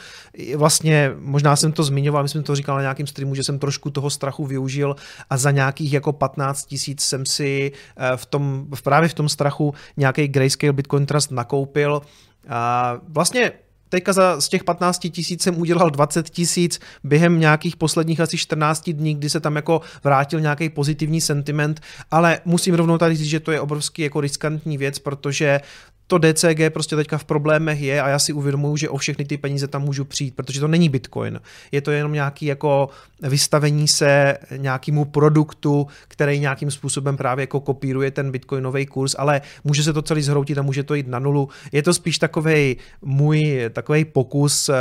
Vlastně 0.56 1.12
možná 1.20 1.56
jsem 1.56 1.72
to 1.72 1.84
zmiňoval, 1.84 2.24
myslím 2.24 2.44
to 2.44 2.56
říkal 2.56 2.76
na 2.76 2.82
nějakém 2.82 3.08
streamu, 3.08 3.36
že 3.36 3.44
jsem 3.44 3.60
trošku 3.60 3.90
toho 3.90 4.10
strachu 4.10 4.46
využil 4.46 4.96
a 5.30 5.38
za 5.38 5.52
nějakých 5.52 5.94
jako 5.94 6.14
15 6.14 6.66
tisíc 6.66 7.02
jsem 7.02 7.26
si 7.26 7.72
eh, 7.98 8.18
v 8.18 8.26
tom, 8.26 8.66
právě 8.84 9.10
v 9.10 9.14
tom 9.14 9.30
strachu 9.30 9.74
nějaký 9.98 10.28
Grayscale 10.28 10.74
Bitcoin 10.74 11.06
Trust 11.06 11.32
nakoupil. 11.32 12.02
A 12.50 12.98
vlastně 13.08 13.52
teďka 13.90 14.14
za, 14.14 14.42
z 14.42 14.50
těch 14.50 14.64
15 14.64 15.00
tisíc 15.00 15.44
jsem 15.44 15.60
udělal 15.60 15.90
20 15.90 16.30
tisíc 16.30 16.80
během 17.04 17.40
nějakých 17.40 17.76
posledních 17.76 18.20
asi 18.20 18.38
14 18.38 18.90
dní, 18.90 19.16
kdy 19.16 19.30
se 19.30 19.40
tam 19.40 19.56
jako 19.56 19.82
vrátil 20.04 20.42
nějaký 20.42 20.70
pozitivní 20.70 21.22
sentiment, 21.22 21.82
ale 22.12 22.40
musím 22.46 22.76
rovnou 22.76 22.98
tady 22.98 23.16
říct, 23.16 23.30
že 23.30 23.40
to 23.40 23.52
je 23.52 23.62
obrovský 23.62 24.02
jako 24.02 24.22
riskantní 24.22 24.78
věc, 24.78 25.00
protože 25.00 25.60
to 26.08 26.18
DCG 26.18 26.74
prostě 26.74 26.96
teďka 26.96 27.18
v 27.18 27.26
problémech 27.26 27.82
je 27.82 28.02
a 28.02 28.10
já 28.10 28.20
si 28.20 28.34
uvědomuji, 28.34 28.78
že 28.78 28.90
o 28.90 28.98
všechny 28.98 29.26
ty 29.26 29.38
peníze 29.38 29.68
tam 29.68 29.82
můžu 29.82 30.06
přijít, 30.06 30.36
protože 30.36 30.60
to 30.60 30.68
není 30.68 30.90
Bitcoin. 30.90 31.40
Je 31.72 31.82
to 31.82 31.92
jenom 31.92 32.14
nějaký 32.14 32.46
jako 32.46 32.90
vystavení 33.22 33.88
se 33.88 34.38
nějakému 34.58 35.06
produktu, 35.06 35.88
který 36.08 36.40
nějakým 36.40 36.72
způsobem 36.72 37.18
právě 37.18 37.44
jako 37.44 37.60
kopíruje 37.60 38.12
ten 38.12 38.32
bitcoinový 38.32 38.86
kurz, 38.86 39.16
ale 39.18 39.42
může 39.64 39.84
se 39.84 39.94
to 39.94 40.02
celý 40.02 40.22
zhroutit 40.22 40.58
a 40.58 40.62
může 40.62 40.84
to 40.84 40.96
jít 40.96 41.08
na 41.08 41.20
nulu. 41.20 41.50
Je 41.72 41.84
to 41.84 41.94
spíš 41.94 42.20
takový 42.20 42.78
můj 43.02 43.70
takový 43.74 44.06
pokus, 44.06 44.70
eh, 44.70 44.74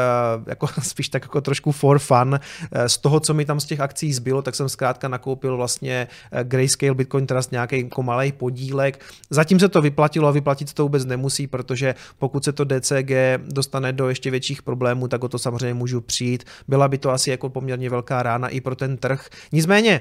jako 0.46 0.68
spíš 0.82 1.08
tak 1.08 1.22
jako 1.22 1.40
trošku 1.40 1.72
for 1.72 1.98
fun. 1.98 2.40
Eh, 2.72 2.88
z 2.88 2.98
toho, 2.98 3.20
co 3.20 3.34
mi 3.34 3.44
tam 3.44 3.60
z 3.60 3.64
těch 3.64 3.80
akcí 3.80 4.12
zbylo, 4.12 4.42
tak 4.42 4.54
jsem 4.54 4.68
zkrátka 4.68 5.08
nakoupil 5.08 5.56
vlastně 5.56 6.08
eh, 6.32 6.44
Grayscale 6.44 6.94
Bitcoin 6.94 7.26
Trust 7.26 7.52
nějaký 7.52 7.80
jako 7.80 8.02
malý 8.02 8.32
podílek. 8.32 9.04
Zatím 9.30 9.60
se 9.60 9.68
to 9.68 9.82
vyplatilo 9.82 10.28
a 10.28 10.30
vyplatit 10.30 10.72
to 10.72 10.82
vůbec 10.82 11.04
nemusí, 11.16 11.46
protože 11.46 11.94
pokud 12.18 12.44
se 12.44 12.52
to 12.52 12.64
DCG 12.64 13.12
dostane 13.46 13.92
do 13.92 14.08
ještě 14.08 14.30
větších 14.30 14.62
problémů, 14.62 15.08
tak 15.08 15.24
o 15.24 15.28
to 15.28 15.38
samozřejmě 15.38 15.74
můžu 15.74 16.00
přijít. 16.00 16.44
Byla 16.68 16.88
by 16.88 16.98
to 16.98 17.10
asi 17.10 17.30
jako 17.30 17.48
poměrně 17.48 17.90
velká 17.90 18.22
rána 18.22 18.48
i 18.48 18.60
pro 18.60 18.74
ten 18.74 18.96
trh. 18.96 19.28
Nicméně, 19.52 20.00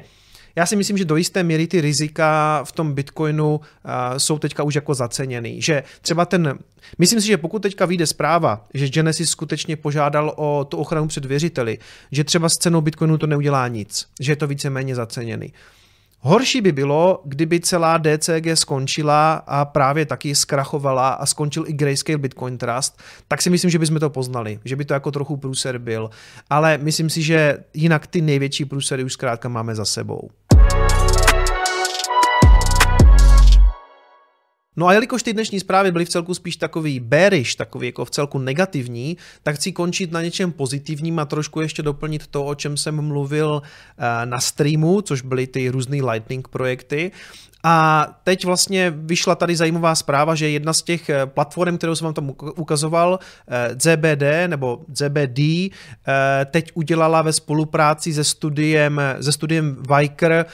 já 0.55 0.65
si 0.65 0.75
myslím, 0.75 0.97
že 0.97 1.05
do 1.05 1.15
jisté 1.15 1.43
míry 1.43 1.67
ty 1.67 1.81
rizika 1.81 2.61
v 2.63 2.71
tom 2.71 2.93
Bitcoinu 2.93 3.61
jsou 4.17 4.39
teďka 4.39 4.63
už 4.63 4.75
jako 4.75 4.93
zaceněný. 4.93 5.61
Že 5.61 5.83
třeba 6.01 6.25
ten, 6.25 6.59
myslím 6.97 7.21
si, 7.21 7.27
že 7.27 7.37
pokud 7.37 7.61
teďka 7.61 7.85
vyjde 7.85 8.07
zpráva, 8.07 8.65
že 8.73 8.89
Genesis 8.89 9.29
skutečně 9.29 9.75
požádal 9.75 10.33
o 10.35 10.65
tu 10.65 10.77
ochranu 10.77 11.07
před 11.07 11.25
věřiteli, 11.25 11.77
že 12.11 12.23
třeba 12.23 12.49
s 12.49 12.57
cenou 12.57 12.81
Bitcoinu 12.81 13.17
to 13.17 13.27
neudělá 13.27 13.67
nic, 13.67 14.07
že 14.19 14.31
je 14.31 14.35
to 14.35 14.47
víceméně 14.47 14.95
zaceněný. 14.95 15.53
Horší 16.25 16.61
by 16.61 16.71
bylo, 16.71 17.21
kdyby 17.25 17.59
celá 17.59 17.97
DCG 17.97 18.47
skončila 18.53 19.33
a 19.33 19.65
právě 19.65 20.05
taky 20.05 20.35
zkrachovala 20.35 21.09
a 21.09 21.25
skončil 21.25 21.63
i 21.67 21.73
Grayscale 21.73 22.17
Bitcoin 22.17 22.57
Trust, 22.57 23.01
tak 23.27 23.41
si 23.41 23.49
myslím, 23.49 23.71
že 23.71 23.79
bychom 23.79 23.99
to 23.99 24.09
poznali, 24.09 24.59
že 24.65 24.75
by 24.75 24.85
to 24.85 24.93
jako 24.93 25.11
trochu 25.11 25.37
průser 25.37 25.77
byl. 25.77 26.09
Ale 26.49 26.77
myslím 26.77 27.09
si, 27.09 27.21
že 27.21 27.57
jinak 27.73 28.07
ty 28.07 28.21
největší 28.21 28.65
průsery 28.65 29.03
už 29.03 29.13
zkrátka 29.13 29.49
máme 29.49 29.75
za 29.75 29.85
sebou. 29.85 30.29
No 34.75 34.87
a 34.87 34.93
jelikož 34.93 35.23
ty 35.23 35.33
dnešní 35.33 35.59
zprávy 35.59 35.91
byly 35.91 36.05
v 36.05 36.09
celku 36.09 36.33
spíš 36.33 36.55
takový 36.55 36.99
bearish, 36.99 37.55
takový 37.55 37.87
jako 37.87 38.05
v 38.05 38.09
celku 38.09 38.39
negativní, 38.39 39.17
tak 39.43 39.55
chci 39.55 39.71
končit 39.71 40.11
na 40.11 40.21
něčem 40.21 40.51
pozitivním 40.51 41.19
a 41.19 41.25
trošku 41.25 41.61
ještě 41.61 41.81
doplnit 41.81 42.27
to, 42.27 42.45
o 42.45 42.55
čem 42.55 42.77
jsem 42.77 43.01
mluvil 43.01 43.61
eh, 43.63 44.25
na 44.25 44.39
streamu, 44.39 45.01
což 45.01 45.21
byly 45.21 45.47
ty 45.47 45.69
různé 45.69 46.03
Lightning 46.03 46.47
projekty. 46.47 47.11
A 47.65 48.07
teď 48.23 48.45
vlastně 48.45 48.93
vyšla 48.95 49.35
tady 49.35 49.55
zajímavá 49.55 49.95
zpráva, 49.95 50.35
že 50.35 50.49
jedna 50.49 50.73
z 50.73 50.81
těch 50.81 51.09
eh, 51.09 51.25
platform, 51.25 51.77
kterou 51.77 51.95
jsem 51.95 52.05
vám 52.05 52.13
tam 52.13 52.31
ukazoval, 52.55 53.19
ZBD 53.79 54.21
eh, 54.21 54.47
nebo 54.47 54.79
ZBD, 54.93 55.39
eh, 55.39 55.71
teď 56.45 56.71
udělala 56.73 57.21
ve 57.21 57.33
spolupráci 57.33 58.13
se 58.13 58.23
studiem, 58.23 59.01
se 59.21 59.31
studiem 59.31 59.77
Viker 59.97 60.45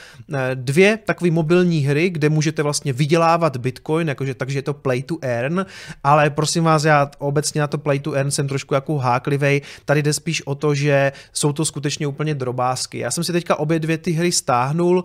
dvě 0.54 0.96
takové 0.96 1.30
mobilní 1.30 1.80
hry, 1.80 2.10
kde 2.10 2.28
můžete 2.28 2.62
vlastně 2.62 2.92
vydělávat 2.92 3.56
Bitcoin, 3.56 4.08
jakože, 4.08 4.34
takže 4.34 4.58
je 4.58 4.62
to 4.62 4.74
play 4.74 5.02
to 5.02 5.16
earn, 5.22 5.66
ale 6.04 6.30
prosím 6.30 6.64
vás, 6.64 6.84
já 6.84 7.10
obecně 7.18 7.60
na 7.60 7.66
to 7.66 7.78
play 7.78 7.98
to 7.98 8.12
earn 8.12 8.30
jsem 8.30 8.48
trošku 8.48 8.74
jako 8.74 8.98
háklivej, 8.98 9.60
tady 9.84 10.02
jde 10.02 10.12
spíš 10.12 10.46
o 10.46 10.54
to, 10.54 10.74
že 10.74 11.12
jsou 11.32 11.52
to 11.52 11.64
skutečně 11.64 12.06
úplně 12.06 12.34
drobásky. 12.34 12.98
Já 12.98 13.10
jsem 13.10 13.24
si 13.24 13.32
teďka 13.32 13.56
obě 13.56 13.78
dvě 13.78 13.98
ty 13.98 14.10
hry 14.10 14.32
stáhnul, 14.32 15.04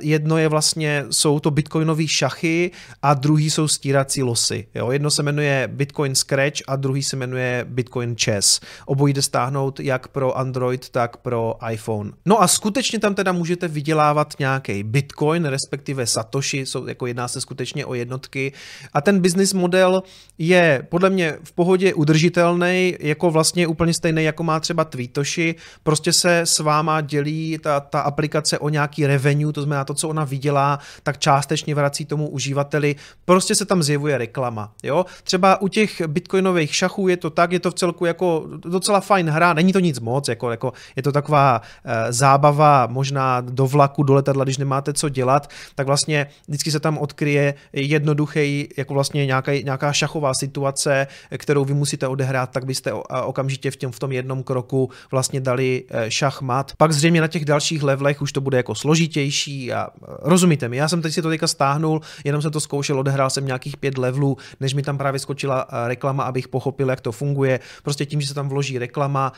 jedno 0.00 0.38
je 0.38 0.48
vlastně, 0.48 1.04
jsou 1.10 1.31
jsou 1.32 1.40
to 1.40 1.50
bitcoinové 1.50 2.08
šachy 2.08 2.70
a 3.02 3.14
druhý 3.14 3.50
jsou 3.50 3.68
stírací 3.68 4.22
losy. 4.22 4.66
Jo? 4.74 4.90
Jedno 4.90 5.10
se 5.10 5.22
jmenuje 5.22 5.68
Bitcoin 5.72 6.14
Scratch 6.14 6.60
a 6.68 6.76
druhý 6.76 7.02
se 7.02 7.16
jmenuje 7.16 7.64
Bitcoin 7.68 8.16
Chess. 8.16 8.60
Obojí 8.86 9.14
jde 9.14 9.22
stáhnout 9.22 9.80
jak 9.80 10.08
pro 10.08 10.38
Android, 10.38 10.88
tak 10.88 11.16
pro 11.16 11.54
iPhone. 11.70 12.12
No 12.26 12.42
a 12.42 12.48
skutečně 12.48 12.98
tam 12.98 13.14
teda 13.14 13.32
můžete 13.32 13.68
vydělávat 13.68 14.34
nějaký 14.38 14.82
Bitcoin, 14.82 15.44
respektive 15.44 16.06
Satoshi, 16.06 16.66
jsou, 16.66 16.86
jako 16.86 17.06
jedná 17.06 17.28
se 17.28 17.40
skutečně 17.40 17.86
o 17.86 17.94
jednotky. 17.94 18.52
A 18.92 19.00
ten 19.00 19.20
business 19.20 19.52
model 19.52 20.02
je 20.38 20.86
podle 20.88 21.10
mě 21.10 21.36
v 21.44 21.52
pohodě 21.52 21.94
udržitelný, 21.94 22.96
jako 23.00 23.30
vlastně 23.30 23.66
úplně 23.66 23.94
stejný, 23.94 24.24
jako 24.24 24.42
má 24.42 24.60
třeba 24.60 24.84
Tweetoshi. 24.84 25.54
Prostě 25.82 26.12
se 26.12 26.40
s 26.40 26.58
váma 26.58 27.00
dělí 27.00 27.58
ta, 27.62 27.80
ta 27.80 28.00
aplikace 28.00 28.58
o 28.58 28.68
nějaký 28.68 29.06
revenue, 29.06 29.52
to 29.52 29.62
znamená 29.62 29.84
to, 29.84 29.94
co 29.94 30.08
ona 30.08 30.24
vydělá, 30.24 30.78
tak 31.02 31.18
částečně 31.22 31.74
vrací 31.74 32.04
tomu 32.04 32.28
uživateli, 32.28 32.96
prostě 33.24 33.54
se 33.54 33.64
tam 33.64 33.82
zjevuje 33.82 34.18
reklama. 34.18 34.72
Jo? 34.82 35.06
Třeba 35.24 35.60
u 35.60 35.68
těch 35.68 36.02
bitcoinových 36.06 36.74
šachů 36.74 37.08
je 37.08 37.16
to 37.16 37.30
tak, 37.30 37.52
je 37.52 37.60
to 37.60 37.70
v 37.70 37.74
celku 37.74 38.06
jako 38.06 38.44
docela 38.48 39.00
fajn 39.00 39.30
hra, 39.30 39.52
není 39.52 39.72
to 39.72 39.80
nic 39.80 40.00
moc, 40.00 40.28
jako, 40.28 40.50
jako 40.50 40.72
je 40.96 41.02
to 41.02 41.12
taková 41.12 41.62
e, 41.84 42.12
zábava 42.12 42.86
možná 42.86 43.40
do 43.40 43.66
vlaku, 43.66 44.02
do 44.02 44.14
letadla, 44.14 44.44
když 44.44 44.58
nemáte 44.58 44.92
co 44.92 45.08
dělat, 45.08 45.50
tak 45.74 45.86
vlastně 45.86 46.26
vždycky 46.48 46.70
se 46.70 46.80
tam 46.80 46.98
odkryje 46.98 47.54
jednoduchý, 47.72 48.68
jako 48.76 48.94
vlastně 48.94 49.26
nějaká, 49.26 49.52
nějaká 49.52 49.92
šachová 49.92 50.34
situace, 50.34 51.06
kterou 51.38 51.64
vy 51.64 51.74
musíte 51.74 52.08
odehrát, 52.08 52.50
tak 52.50 52.64
byste 52.64 52.92
okamžitě 53.24 53.70
v, 53.70 53.76
těm, 53.76 53.92
v 53.92 53.98
tom 53.98 54.12
jednom 54.12 54.42
kroku 54.42 54.90
vlastně 55.10 55.40
dali 55.40 55.84
eh, 55.90 56.10
šachmat. 56.10 56.72
Pak 56.76 56.92
zřejmě 56.92 57.20
na 57.20 57.28
těch 57.28 57.44
dalších 57.44 57.82
levelech 57.82 58.22
už 58.22 58.32
to 58.32 58.40
bude 58.40 58.56
jako 58.56 58.74
složitější 58.74 59.72
a 59.72 59.86
eh, 59.86 60.06
rozumíte 60.22 60.68
mi, 60.68 60.76
já 60.76 60.88
jsem 60.88 61.02
teď 61.02 61.11
si 61.12 61.22
to 61.22 61.28
teďka 61.28 61.46
stáhnul, 61.46 62.00
jenom 62.24 62.42
jsem 62.42 62.50
to 62.50 62.60
zkoušel, 62.60 62.98
odehrál 62.98 63.30
jsem 63.30 63.46
nějakých 63.46 63.76
pět 63.76 63.98
levelů, 63.98 64.36
než 64.60 64.74
mi 64.74 64.82
tam 64.82 64.98
právě 64.98 65.18
skočila 65.20 65.66
eh, 65.68 65.88
reklama, 65.88 66.24
abych 66.24 66.48
pochopil, 66.48 66.90
jak 66.90 67.00
to 67.00 67.12
funguje. 67.12 67.60
Prostě 67.82 68.06
tím, 68.06 68.20
že 68.20 68.28
se 68.28 68.34
tam 68.34 68.48
vloží 68.48 68.78
reklama, 68.78 69.32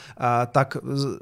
tak 0.52 0.76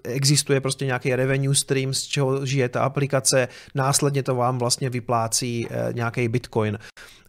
existuje 0.04 0.60
prostě 0.60 0.86
nějaký 0.86 1.16
revenue 1.16 1.54
stream, 1.54 1.94
z 1.94 2.02
čeho 2.02 2.46
žije 2.46 2.68
ta 2.68 2.82
aplikace, 2.82 3.48
následně 3.74 4.22
to 4.22 4.34
vám 4.34 4.58
vlastně 4.58 4.90
vyplácí 4.90 5.66
nějaký 5.92 6.28
bitcoin 6.28 6.78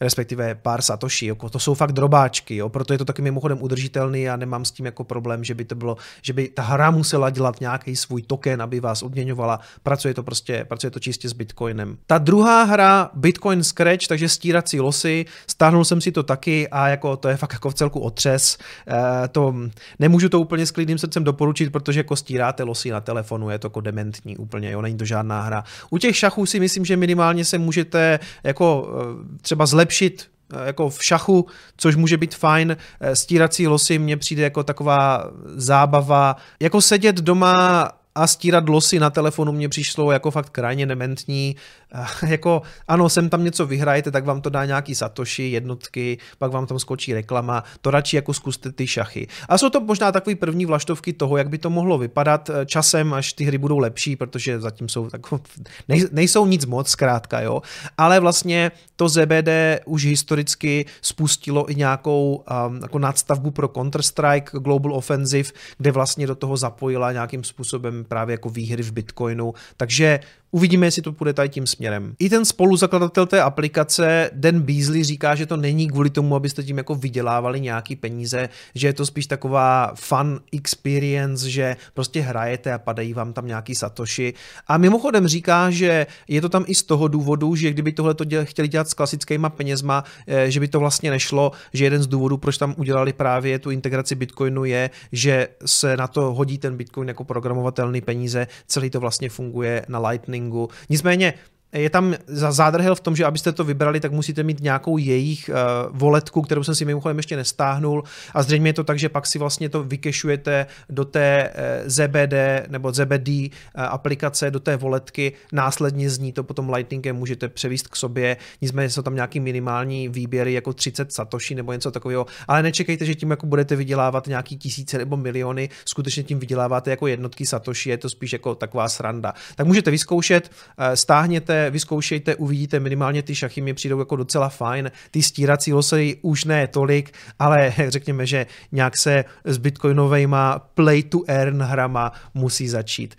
respektive 0.04 0.56
pár 0.56 0.82
satoshi, 0.82 1.26
jako 1.26 1.50
to 1.50 1.60
jsou 1.60 1.74
fakt 1.74 1.92
drobáčky, 1.92 2.56
jo, 2.56 2.70
proto 2.70 2.94
je 2.94 2.98
to 2.98 3.06
taky 3.06 3.22
mimochodem 3.22 3.62
udržitelný 3.62 4.30
a 4.30 4.36
nemám 4.36 4.66
s 4.66 4.72
tím 4.72 4.86
jako 4.86 5.04
problém, 5.04 5.44
že 5.44 5.54
by 5.54 5.66
to 5.66 5.76
bylo, 5.76 5.98
že 6.22 6.34
by 6.34 6.48
ta 6.48 6.62
hra 6.62 6.92
musela 6.92 7.30
dělat 7.30 7.62
nějaký 7.62 7.96
svůj 7.96 8.22
token, 8.22 8.62
aby 8.62 8.80
vás 8.80 9.04
odměňovala, 9.04 9.60
pracuje 9.84 10.14
to 10.14 10.24
prostě, 10.24 10.66
pracuje 10.68 10.92
to 10.92 11.00
čistě 11.00 11.30
s 11.30 11.34
Bitcoinem. 11.34 11.98
Ta 12.08 12.18
druhá 12.18 12.64
hra, 12.64 13.10
Bitcoin 13.14 13.64
Scratch, 13.64 14.08
takže 14.08 14.30
stírací 14.30 14.80
losy, 14.80 15.26
stáhnul 15.48 15.86
jsem 15.86 16.02
si 16.02 16.12
to 16.12 16.24
taky 16.24 16.68
a 16.68 16.88
jako 16.88 17.18
to 17.18 17.28
je 17.30 17.38
fakt 17.38 17.54
jako 17.54 17.70
v 17.70 17.74
celku 17.74 18.00
otřes, 18.00 18.58
e, 18.88 19.28
to 19.28 19.56
nemůžu 20.00 20.30
to 20.30 20.40
úplně 20.40 20.66
s 20.66 20.72
klidným 20.72 20.98
srdcem 20.98 21.24
doporučit, 21.24 21.72
protože 21.72 22.00
jako 22.00 22.16
stíráte 22.16 22.64
losy 22.64 22.92
na 22.92 23.02
telefonu, 23.02 23.50
je 23.50 23.60
to 23.60 23.66
jako 23.66 23.82
dementní 23.82 24.38
úplně, 24.38 24.72
jo, 24.72 24.82
není 24.82 24.98
to 24.98 25.06
žádná 25.06 25.42
hra. 25.42 25.64
U 25.90 25.98
těch 25.98 26.18
šachů 26.18 26.46
si 26.46 26.60
myslím, 26.60 26.86
že 26.86 26.98
minimálně 26.98 27.46
se 27.46 27.58
můžete 27.58 28.20
jako 28.44 28.90
e, 29.36 29.38
třeba 29.42 29.66
zlepšit 29.66 30.28
eh, 30.54 30.66
jako 30.66 30.90
v 30.90 31.04
šachu, 31.04 31.46
což 31.78 31.96
může 31.96 32.18
být 32.18 32.36
fajn. 32.36 32.78
Eh, 33.00 33.16
stírací 33.16 33.68
losy 33.68 34.00
mně 34.00 34.18
přijde 34.18 34.44
jako 34.44 34.64
taková 34.64 35.32
zábava. 35.56 36.36
Jako 36.60 36.82
sedět 36.82 37.16
doma 37.16 37.92
a 38.16 38.28
stírat 38.28 38.70
losy 38.70 39.00
na 39.00 39.10
telefonu 39.10 39.52
mě 39.52 39.70
přišlo 39.70 40.12
jako 40.12 40.32
fakt 40.32 40.50
krajně 40.50 40.86
nementní. 40.86 41.56
jako 42.28 42.62
ano, 42.88 43.10
sem 43.10 43.30
tam 43.30 43.44
něco 43.44 43.66
vyhrajete, 43.66 44.12
tak 44.12 44.26
vám 44.26 44.42
to 44.42 44.50
dá 44.50 44.66
nějaký 44.66 44.96
satoshi, 44.96 45.44
jednotky, 45.44 46.18
pak 46.38 46.52
vám 46.52 46.66
tam 46.66 46.80
skočí 46.80 47.14
reklama, 47.14 47.64
to 47.82 47.92
radši 47.92 48.16
jako 48.16 48.34
zkuste 48.34 48.72
ty 48.72 48.88
šachy. 48.88 49.28
A 49.50 49.58
jsou 49.58 49.70
to 49.70 49.80
možná 49.80 50.12
takové 50.12 50.36
první 50.36 50.66
vlaštovky 50.66 51.14
toho, 51.14 51.38
jak 51.38 51.50
by 51.50 51.58
to 51.58 51.70
mohlo 51.70 51.98
vypadat 51.98 52.50
eh, 52.50 52.66
časem, 52.66 53.14
až 53.14 53.34
ty 53.34 53.44
hry 53.44 53.58
budou 53.58 53.78
lepší, 53.78 54.16
protože 54.16 54.60
zatím 54.60 54.90
jsou 54.90 55.10
tako, 55.10 55.40
nejsou 56.12 56.46
nic 56.46 56.66
moc 56.66 56.90
zkrátka, 56.90 57.42
jo. 57.42 57.62
Ale 57.98 58.20
vlastně 58.20 58.72
to 58.96 59.10
ZBD 59.10 59.50
už 59.86 60.06
historicky 60.06 60.86
spustilo 61.02 61.72
i 61.72 61.76
nějakou 61.76 62.44
um, 62.68 62.80
jako 62.82 63.00
nadstavbu 63.00 63.52
pro 63.52 63.68
Counter-Strike 63.68 64.60
Global 64.60 64.94
Offensive, 64.94 65.50
kde 65.78 65.92
vlastně 65.92 66.28
do 66.28 66.36
toho 66.36 66.58
zapojila 66.58 67.12
nějakým 67.12 67.44
způsobem 67.44 68.06
právě 68.08 68.34
jako 68.34 68.50
výhry 68.50 68.84
v 68.84 68.92
Bitcoinu. 68.92 69.54
Takže 69.78 70.20
Uvidíme, 70.56 70.88
jestli 70.88 71.02
to 71.02 71.12
půjde 71.12 71.34
tady 71.34 71.50
tím 71.50 71.68
směrem. 71.68 72.16
I 72.20 72.30
ten 72.30 72.46
spoluzakladatel 72.46 73.26
té 73.26 73.42
aplikace, 73.42 74.30
Dan 74.34 74.62
Beasley, 74.62 75.04
říká, 75.04 75.36
že 75.36 75.46
to 75.46 75.58
není 75.58 75.88
kvůli 75.88 76.10
tomu, 76.10 76.36
abyste 76.36 76.64
tím 76.64 76.78
jako 76.78 76.96
vydělávali 76.96 77.62
nějaký 77.62 77.96
peníze, 77.96 78.50
že 78.76 78.88
je 78.88 78.94
to 78.94 79.06
spíš 79.06 79.28
taková 79.28 79.92
fun 79.96 80.40
experience, 80.54 81.50
že 81.50 81.76
prostě 81.94 82.22
hrajete 82.22 82.74
a 82.74 82.78
padají 82.78 83.14
vám 83.14 83.34
tam 83.34 83.48
nějaký 83.48 83.76
satoshi. 83.76 84.34
A 84.68 84.78
mimochodem 84.78 85.28
říká, 85.28 85.72
že 85.72 86.08
je 86.28 86.42
to 86.42 86.50
tam 86.50 86.66
i 86.68 86.76
z 86.76 86.84
toho 86.84 87.08
důvodu, 87.08 87.56
že 87.56 87.72
kdyby 87.72 87.92
tohle 87.92 88.14
to 88.14 88.24
děl, 88.24 88.46
chtěli 88.46 88.68
dělat 88.68 88.90
s 88.90 88.94
klasickýma 88.94 89.50
penězma, 89.50 90.04
eh, 90.28 90.52
že 90.52 90.60
by 90.60 90.68
to 90.68 90.80
vlastně 90.80 91.12
nešlo, 91.12 91.52
že 91.74 91.86
jeden 91.86 92.04
z 92.04 92.08
důvodů, 92.08 92.38
proč 92.38 92.58
tam 92.58 92.76
udělali 92.78 93.14
právě 93.14 93.60
tu 93.60 93.72
integraci 93.72 94.16
Bitcoinu 94.16 94.66
je, 94.66 94.90
že 95.12 95.48
se 95.66 95.98
na 95.98 96.08
to 96.08 96.34
hodí 96.34 96.58
ten 96.58 96.78
Bitcoin 96.78 97.08
jako 97.08 97.24
programovatelný 97.24 98.02
peníze, 98.02 98.48
celý 98.68 98.90
to 98.90 99.00
vlastně 99.00 99.30
funguje 99.30 99.86
na 99.90 100.10
Lightning 100.10 100.43
marketingu. 100.44 100.70
Nicméně 100.90 101.34
je 101.74 101.90
tam 101.90 102.16
zádrhel 102.28 102.96
v 102.96 103.00
tom, 103.00 103.16
že 103.16 103.26
abyste 103.26 103.52
to 103.52 103.64
vybrali, 103.64 104.00
tak 104.00 104.12
musíte 104.12 104.44
mít 104.44 104.62
nějakou 104.62 104.98
jejich 104.98 105.50
uh, 105.50 105.98
voletku, 105.98 106.42
kterou 106.42 106.64
jsem 106.64 106.76
si 106.76 106.86
mimochodem 106.86 107.18
ještě 107.18 107.36
nestáhnul. 107.36 108.04
A 108.34 108.44
zřejmě 108.44 108.70
je 108.70 108.74
to 108.74 108.84
tak, 108.84 109.00
že 109.00 109.10
pak 109.10 109.28
si 109.28 109.40
vlastně 109.40 109.70
to 109.70 109.84
vykešujete 109.84 110.66
do 110.90 111.06
té 111.06 111.50
uh, 111.50 111.62
eh, 111.64 111.90
ZBD 111.90 112.34
nebo 112.68 112.94
ZBD 112.94 113.30
uh, 113.30 113.46
eh, 113.76 113.82
aplikace, 113.82 114.52
do 114.52 114.60
té 114.60 114.78
voletky, 114.78 115.34
následně 115.52 116.10
z 116.10 116.20
ní 116.20 116.34
to 116.34 116.44
potom 116.44 116.70
Lightningem 116.70 117.16
můžete 117.16 117.50
převíst 117.50 117.88
k 117.88 117.96
sobě, 117.96 118.38
nicméně 118.62 118.90
jsou 118.90 119.02
tam 119.02 119.16
nějaký 119.16 119.40
minimální 119.40 120.10
výběry 120.10 120.54
jako 120.54 120.74
30 120.74 121.14
satoshi 121.14 121.56
nebo 121.56 121.74
něco 121.74 121.92
takového, 121.92 122.26
ale 122.48 122.64
nečekejte, 122.64 123.06
že 123.06 123.16
tím 123.16 123.32
jako 123.32 123.46
budete 123.46 123.76
vydělávat 123.76 124.28
nějaký 124.28 124.58
tisíce 124.58 124.98
nebo 124.98 125.18
miliony, 125.18 125.70
skutečně 125.86 126.24
tím 126.24 126.40
vyděláváte 126.40 126.90
jako 126.90 127.08
jednotky 127.08 127.46
satoshi, 127.46 127.90
je 127.90 127.98
to 127.98 128.10
spíš 128.10 128.34
jako 128.34 128.56
taková 128.56 128.90
sranda. 128.90 129.34
Tak 129.56 129.68
můžete 129.68 129.92
vyzkoušet, 129.92 130.52
uh, 130.80 130.86
stáhněte 130.94 131.63
vyzkoušejte, 131.70 132.36
uvidíte, 132.36 132.80
minimálně 132.80 133.22
ty 133.24 133.36
šachy 133.36 133.62
mi 133.62 133.74
přijdou 133.74 134.00
jako 134.00 134.16
docela 134.16 134.50
fajn, 134.50 134.92
ty 135.12 135.24
stírací 135.24 135.74
losy 135.74 136.18
už 136.22 136.46
ne 136.46 136.68
tolik, 136.68 137.12
ale 137.40 137.74
řekněme, 137.88 138.26
že 138.26 138.46
nějak 138.72 138.98
se 138.98 139.26
s 139.46 139.58
bitcoinovejma 139.58 140.60
play 140.60 141.04
to 141.04 141.20
earn 141.28 141.62
hrama 141.62 142.12
musí 142.34 142.68
začít. 142.68 143.16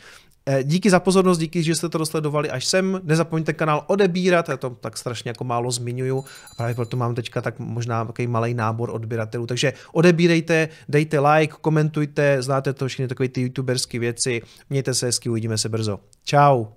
Eh, 0.46 0.64
díky 0.64 0.90
za 0.90 1.00
pozornost, 1.00 1.38
díky, 1.38 1.62
že 1.62 1.74
jste 1.74 1.88
to 1.88 1.98
dosledovali 1.98 2.50
až 2.50 2.64
sem. 2.64 3.00
Nezapomeňte 3.02 3.52
kanál 3.52 3.85
odebírat, 3.87 4.48
já 4.48 4.57
to 4.57 4.70
tak 4.70 4.98
strašně 4.98 5.28
jako 5.28 5.44
málo 5.44 5.70
zmiňuju 5.70 6.24
a 6.50 6.54
právě 6.57 6.74
proto 6.74 6.96
mám 6.96 7.14
teďka 7.14 7.40
tak 7.40 7.59
možná 7.59 8.04
takový 8.04 8.28
malý 8.28 8.54
nábor 8.54 8.90
odběratelů. 8.90 9.46
Takže 9.46 9.72
odebírejte, 9.92 10.68
dejte 10.88 11.20
like, 11.20 11.54
komentujte, 11.61 12.42
znáte 12.42 12.72
to 12.72 12.88
všechny 12.88 13.09
takové 13.09 13.28
ty 13.28 13.40
youtuberské 13.40 13.98
věci. 13.98 14.42
Mějte 14.70 14.94
se 14.94 15.07
hezky, 15.07 15.28
uvidíme 15.28 15.59
se 15.59 15.68
brzo. 15.68 16.00
Ciao. 16.24 16.72